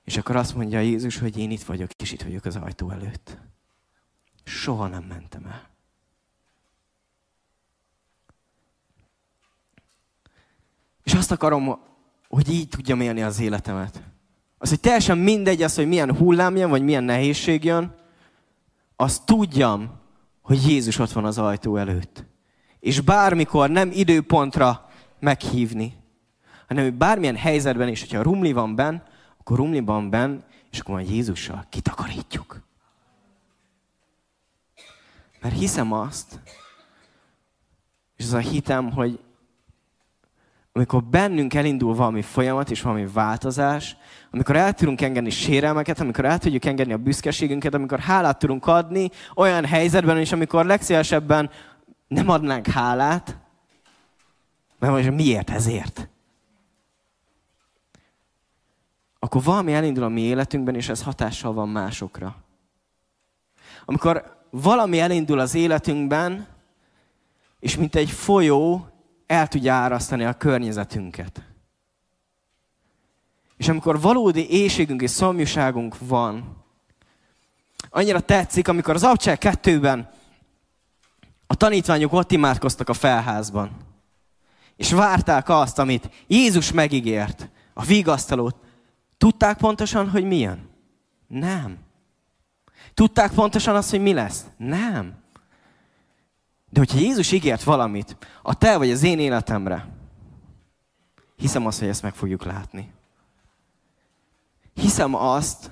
és 0.04 0.16
akkor 0.16 0.36
azt 0.36 0.54
mondja 0.54 0.80
Jézus, 0.80 1.18
hogy 1.18 1.38
én 1.38 1.50
itt 1.50 1.62
vagyok, 1.62 1.90
és 1.96 2.12
itt 2.12 2.22
vagyok 2.22 2.44
az 2.44 2.56
ajtó 2.56 2.90
előtt. 2.90 3.38
Soha 4.50 4.86
nem 4.86 5.02
mentem 5.02 5.46
el. 5.46 5.68
És 11.02 11.14
azt 11.14 11.30
akarom, 11.30 11.78
hogy 12.28 12.48
így 12.48 12.68
tudjam 12.68 13.00
élni 13.00 13.22
az 13.22 13.40
életemet. 13.40 14.02
Az, 14.58 14.68
hogy 14.68 14.80
teljesen 14.80 15.18
mindegy 15.18 15.62
az, 15.62 15.74
hogy 15.74 15.88
milyen 15.88 16.16
hullám 16.16 16.56
jön, 16.56 16.70
vagy 16.70 16.82
milyen 16.82 17.04
nehézség 17.04 17.64
jön, 17.64 17.94
azt 18.96 19.26
tudjam, 19.26 20.00
hogy 20.42 20.68
Jézus 20.68 20.98
ott 20.98 21.12
van 21.12 21.24
az 21.24 21.38
ajtó 21.38 21.76
előtt. 21.76 22.24
És 22.80 23.00
bármikor 23.00 23.70
nem 23.70 23.90
időpontra 23.92 24.90
meghívni, 25.18 25.94
hanem 26.68 26.98
bármilyen 26.98 27.36
helyzetben 27.36 27.88
is, 27.88 28.00
hogyha 28.00 28.22
rumli 28.22 28.52
van 28.52 28.74
benn, 28.74 29.00
akkor 29.38 29.56
rumli 29.56 29.80
van 29.80 30.10
benn, 30.10 30.40
és 30.70 30.78
akkor 30.80 30.94
majd 30.94 31.10
Jézussal 31.10 31.66
kitakarítjuk. 31.68 32.68
Mert 35.40 35.58
hiszem 35.58 35.92
azt, 35.92 36.40
és 38.16 38.24
az 38.24 38.32
a 38.32 38.38
hitem, 38.38 38.92
hogy 38.92 39.20
amikor 40.72 41.04
bennünk 41.04 41.54
elindul 41.54 41.94
valami 41.94 42.22
folyamat 42.22 42.70
és 42.70 42.82
valami 42.82 43.06
változás, 43.06 43.96
amikor 44.30 44.56
el 44.56 44.72
tudunk 44.72 45.00
engedni 45.00 45.30
sérelmeket, 45.30 46.00
amikor 46.00 46.24
el 46.24 46.38
tudjuk 46.38 46.64
engedni 46.64 46.92
a 46.92 46.98
büszkeségünket, 46.98 47.74
amikor 47.74 47.98
hálát 47.98 48.38
tudunk 48.38 48.66
adni 48.66 49.10
olyan 49.34 49.64
helyzetben 49.64 50.20
is, 50.20 50.32
amikor 50.32 50.66
legszívesebben 50.66 51.50
nem 52.08 52.28
adnánk 52.28 52.66
hálát, 52.66 53.38
mert 54.78 54.92
most 54.92 55.10
miért 55.10 55.50
ezért? 55.50 56.08
Akkor 59.18 59.42
valami 59.42 59.74
elindul 59.74 60.04
a 60.04 60.08
mi 60.08 60.20
életünkben, 60.20 60.74
és 60.74 60.88
ez 60.88 61.02
hatással 61.02 61.52
van 61.52 61.68
másokra. 61.68 62.36
Amikor 63.90 64.44
valami 64.50 65.00
elindul 65.00 65.38
az 65.38 65.54
életünkben, 65.54 66.46
és 67.60 67.76
mint 67.76 67.94
egy 67.94 68.10
folyó 68.10 68.88
el 69.26 69.48
tudja 69.48 69.74
árasztani 69.74 70.24
a 70.24 70.32
környezetünket. 70.32 71.42
És 73.56 73.68
amikor 73.68 74.00
valódi 74.00 74.50
éjségünk 74.50 75.02
és 75.02 75.10
szomjúságunk 75.10 75.96
van, 75.98 76.64
annyira 77.90 78.20
tetszik, 78.20 78.68
amikor 78.68 78.94
az 78.94 79.02
Abcsel 79.02 79.38
kettőben 79.38 80.10
a 81.46 81.54
tanítványok 81.54 82.12
ott 82.12 82.32
imádkoztak 82.32 82.88
a 82.88 82.94
felházban, 82.94 83.70
és 84.76 84.92
várták 84.92 85.48
azt, 85.48 85.78
amit 85.78 86.10
Jézus 86.26 86.72
megígért, 86.72 87.48
a 87.74 87.84
vigasztalót. 87.84 88.56
Tudták 89.18 89.56
pontosan, 89.56 90.10
hogy 90.10 90.24
milyen? 90.24 90.68
Nem. 91.26 91.88
Tudták 92.94 93.32
pontosan 93.32 93.76
azt, 93.76 93.90
hogy 93.90 94.00
mi 94.00 94.12
lesz? 94.12 94.44
Nem. 94.56 95.18
De 96.70 96.78
hogyha 96.78 96.98
Jézus 96.98 97.32
ígért 97.32 97.62
valamit 97.62 98.16
a 98.42 98.54
te 98.54 98.76
vagy 98.76 98.90
az 98.90 99.02
én 99.02 99.18
életemre, 99.18 99.88
hiszem 101.36 101.66
azt, 101.66 101.78
hogy 101.78 101.88
ezt 101.88 102.02
meg 102.02 102.14
fogjuk 102.14 102.44
látni. 102.44 102.92
Hiszem 104.74 105.14
azt, 105.14 105.70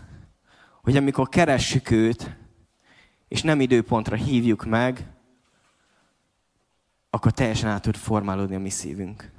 hogy 0.82 0.96
amikor 0.96 1.28
keressük 1.28 1.90
őt, 1.90 2.36
és 3.28 3.42
nem 3.42 3.60
időpontra 3.60 4.16
hívjuk 4.16 4.64
meg, 4.64 5.06
akkor 7.10 7.32
teljesen 7.32 7.70
át 7.70 7.82
tud 7.82 7.96
formálódni 7.96 8.54
a 8.54 8.58
mi 8.58 8.70
szívünk. 8.70 9.30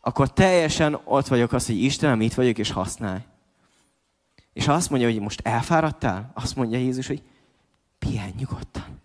Akkor 0.00 0.32
teljesen 0.32 1.00
ott 1.04 1.26
vagyok 1.26 1.52
az, 1.52 1.66
hogy 1.66 1.82
Istenem, 1.82 2.20
itt 2.20 2.34
vagyok, 2.34 2.58
és 2.58 2.70
használj. 2.70 3.20
És 4.52 4.66
ha 4.66 4.72
azt 4.72 4.90
mondja, 4.90 5.08
hogy 5.08 5.20
most 5.20 5.40
elfáradtál, 5.44 6.30
azt 6.34 6.56
mondja 6.56 6.78
Jézus, 6.78 7.06
hogy 7.06 7.22
pihenj 7.98 8.32
nyugodtan. 8.38 9.00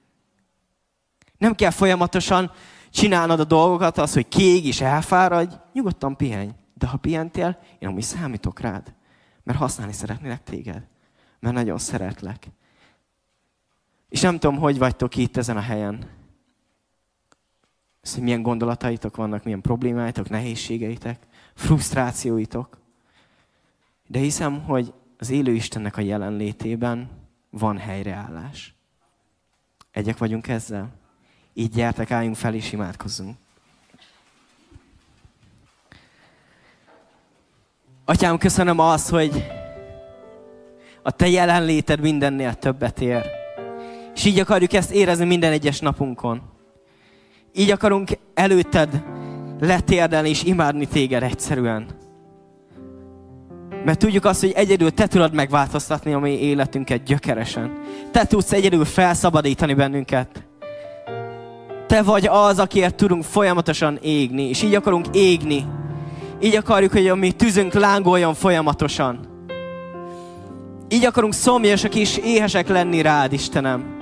Nem 1.37 1.55
kell 1.55 1.71
folyamatosan 1.71 2.51
csinálnod 2.89 3.39
a 3.39 3.43
dolgokat, 3.43 3.97
az, 3.97 4.13
hogy 4.13 4.27
kiég 4.27 4.65
és 4.65 4.81
elfáradj, 4.81 5.55
nyugodtan 5.73 6.15
pihenj. 6.15 6.49
De 6.73 6.87
ha 6.87 6.97
pihentél, 6.97 7.59
én 7.79 7.87
amúgy 7.87 8.03
számítok 8.03 8.59
rád. 8.59 8.93
Mert 9.43 9.59
használni 9.59 9.93
szeretnélek 9.93 10.43
téged. 10.43 10.87
Mert 11.39 11.55
nagyon 11.55 11.77
szeretlek. 11.77 12.47
És 14.09 14.21
nem 14.21 14.39
tudom, 14.39 14.57
hogy 14.57 14.77
vagytok 14.77 15.15
itt 15.15 15.37
ezen 15.37 15.57
a 15.57 15.61
helyen. 15.61 16.09
hogy 18.13 18.23
milyen 18.23 18.41
gondolataitok 18.41 19.15
vannak, 19.15 19.43
milyen 19.43 19.61
problémáitok, 19.61 20.29
nehézségeitek, 20.29 21.27
frusztrációitok. 21.53 22.77
De 24.07 24.19
hiszem, 24.19 24.63
hogy 24.63 24.93
az 25.17 25.29
élő 25.29 25.53
Istennek 25.53 25.97
a 25.97 26.01
jelenlétében 26.01 27.09
van 27.49 27.77
helyreállás. 27.77 28.75
Egyek 29.91 30.17
vagyunk 30.17 30.47
ezzel? 30.47 30.89
Így 31.53 31.71
gyertek, 31.71 32.11
álljunk 32.11 32.35
fel 32.35 32.53
és 32.53 32.71
imádkozzunk. 32.71 33.37
Atyám, 38.05 38.37
köszönöm 38.37 38.79
azt, 38.79 39.09
hogy 39.09 39.45
a 41.01 41.11
Te 41.11 41.27
jelenléted 41.27 41.99
mindennél 41.99 42.53
többet 42.53 43.01
ér. 43.01 43.25
És 44.15 44.25
így 44.25 44.39
akarjuk 44.39 44.73
ezt 44.73 44.91
érezni 44.91 45.25
minden 45.25 45.51
egyes 45.51 45.79
napunkon. 45.79 46.41
Így 47.53 47.71
akarunk 47.71 48.09
előtted 48.33 49.03
letérdelni 49.59 50.29
és 50.29 50.43
imádni 50.43 50.87
téged 50.87 51.23
egyszerűen. 51.23 52.06
Mert 53.87 53.99
tudjuk 53.99 54.25
azt, 54.25 54.41
hogy 54.41 54.51
egyedül 54.55 54.91
te 54.91 55.07
tudod 55.07 55.33
megváltoztatni 55.33 56.13
a 56.13 56.19
mi 56.19 56.31
életünket 56.31 57.03
gyökeresen. 57.03 57.77
Te 58.11 58.25
tudsz 58.25 58.51
egyedül 58.51 58.85
felszabadítani 58.85 59.73
bennünket. 59.73 60.43
Te 61.87 62.01
vagy 62.01 62.27
az, 62.31 62.59
akiért 62.59 62.95
tudunk 62.95 63.23
folyamatosan 63.23 63.97
égni, 64.01 64.43
és 64.49 64.63
így 64.63 64.75
akarunk 64.75 65.05
égni. 65.11 65.65
Így 66.41 66.55
akarjuk, 66.55 66.91
hogy 66.91 67.07
a 67.07 67.15
mi 67.15 67.31
tüzünk 67.31 67.73
lángoljon 67.73 68.33
folyamatosan. 68.33 69.27
Így 70.89 71.05
akarunk 71.05 71.33
szomjasak 71.33 71.95
és 71.95 72.17
éhesek 72.17 72.67
lenni 72.67 73.01
rád, 73.01 73.33
Istenem. 73.33 73.97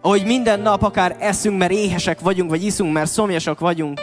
Ahogy 0.00 0.24
minden 0.24 0.60
nap 0.60 0.82
akár 0.82 1.16
eszünk, 1.20 1.58
mert 1.58 1.72
éhesek 1.72 2.20
vagyunk, 2.20 2.50
vagy 2.50 2.64
iszunk, 2.64 2.92
mert 2.92 3.10
szomjasak 3.10 3.58
vagyunk. 3.58 4.00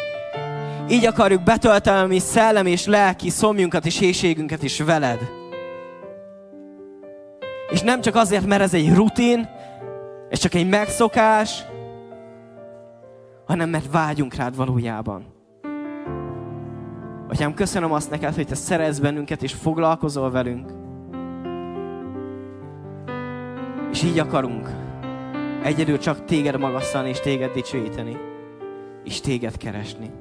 Így 0.91 1.05
akarjuk 1.05 1.43
betölteni 1.43 1.99
a 1.99 2.07
mi 2.07 2.19
szellem 2.19 2.65
és 2.65 2.85
lelki 2.85 3.29
szomjunkat 3.29 3.85
és 3.85 4.01
éjségünket 4.01 4.63
is 4.63 4.79
veled. 4.79 5.19
És 7.69 7.81
nem 7.81 8.01
csak 8.01 8.15
azért, 8.15 8.45
mert 8.45 8.61
ez 8.61 8.73
egy 8.73 8.93
rutin, 8.93 9.49
ez 10.29 10.39
csak 10.39 10.53
egy 10.53 10.69
megszokás, 10.69 11.63
hanem 13.45 13.69
mert 13.69 13.91
vágyunk 13.91 14.33
rád 14.33 14.55
valójában. 14.55 15.25
Atyám, 17.29 17.53
köszönöm 17.53 17.91
azt 17.91 18.09
neked, 18.09 18.35
hogy 18.35 18.47
te 18.47 18.55
szeretsz 18.55 18.99
bennünket, 18.99 19.43
és 19.43 19.53
foglalkozol 19.53 20.31
velünk. 20.31 20.71
És 23.91 24.03
így 24.03 24.19
akarunk 24.19 24.69
egyedül 25.63 25.97
csak 25.97 26.25
téged 26.25 26.59
magasztalni, 26.59 27.09
és 27.09 27.19
téged 27.19 27.51
dicsőíteni, 27.51 28.17
és 29.03 29.21
téged 29.21 29.57
keresni. 29.57 30.20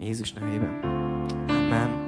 Jézus 0.00 0.32
nevében. 0.32 0.80
Amen. 1.48 2.06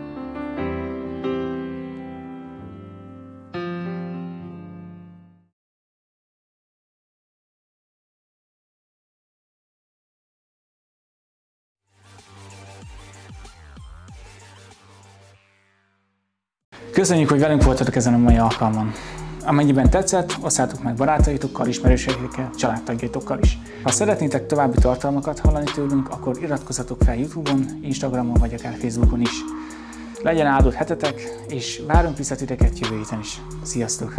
Köszönjük, 16.92 17.28
hogy 17.28 17.40
velünk 17.40 17.62
voltatok 17.62 17.96
ezen 17.96 18.14
a 18.14 18.18
mai 18.18 18.36
alkalmon. 18.36 18.92
Amennyiben 19.50 19.90
tetszett, 19.90 20.36
osszátok 20.40 20.82
meg 20.82 20.94
barátaitokkal, 20.94 21.68
ismerőseikkel, 21.68 22.50
családtagjaitokkal 22.56 23.38
is. 23.42 23.58
Ha 23.82 23.90
szeretnétek 23.90 24.46
további 24.46 24.78
tartalmakat 24.80 25.38
hallani 25.38 25.70
tőlünk, 25.74 26.08
akkor 26.08 26.42
iratkozzatok 26.42 27.02
fel 27.02 27.16
Youtube-on, 27.16 27.78
Instagramon 27.82 28.36
vagy 28.38 28.54
akár 28.54 28.76
Facebookon 28.80 29.20
is. 29.20 29.44
Legyen 30.22 30.46
áldott 30.46 30.74
hetetek, 30.74 31.20
és 31.48 31.82
várunk 31.86 32.16
vissza 32.16 32.34
titeket 32.34 32.78
jövő 32.78 32.96
héten 32.96 33.18
is. 33.18 33.40
Sziasztok! 33.62 34.14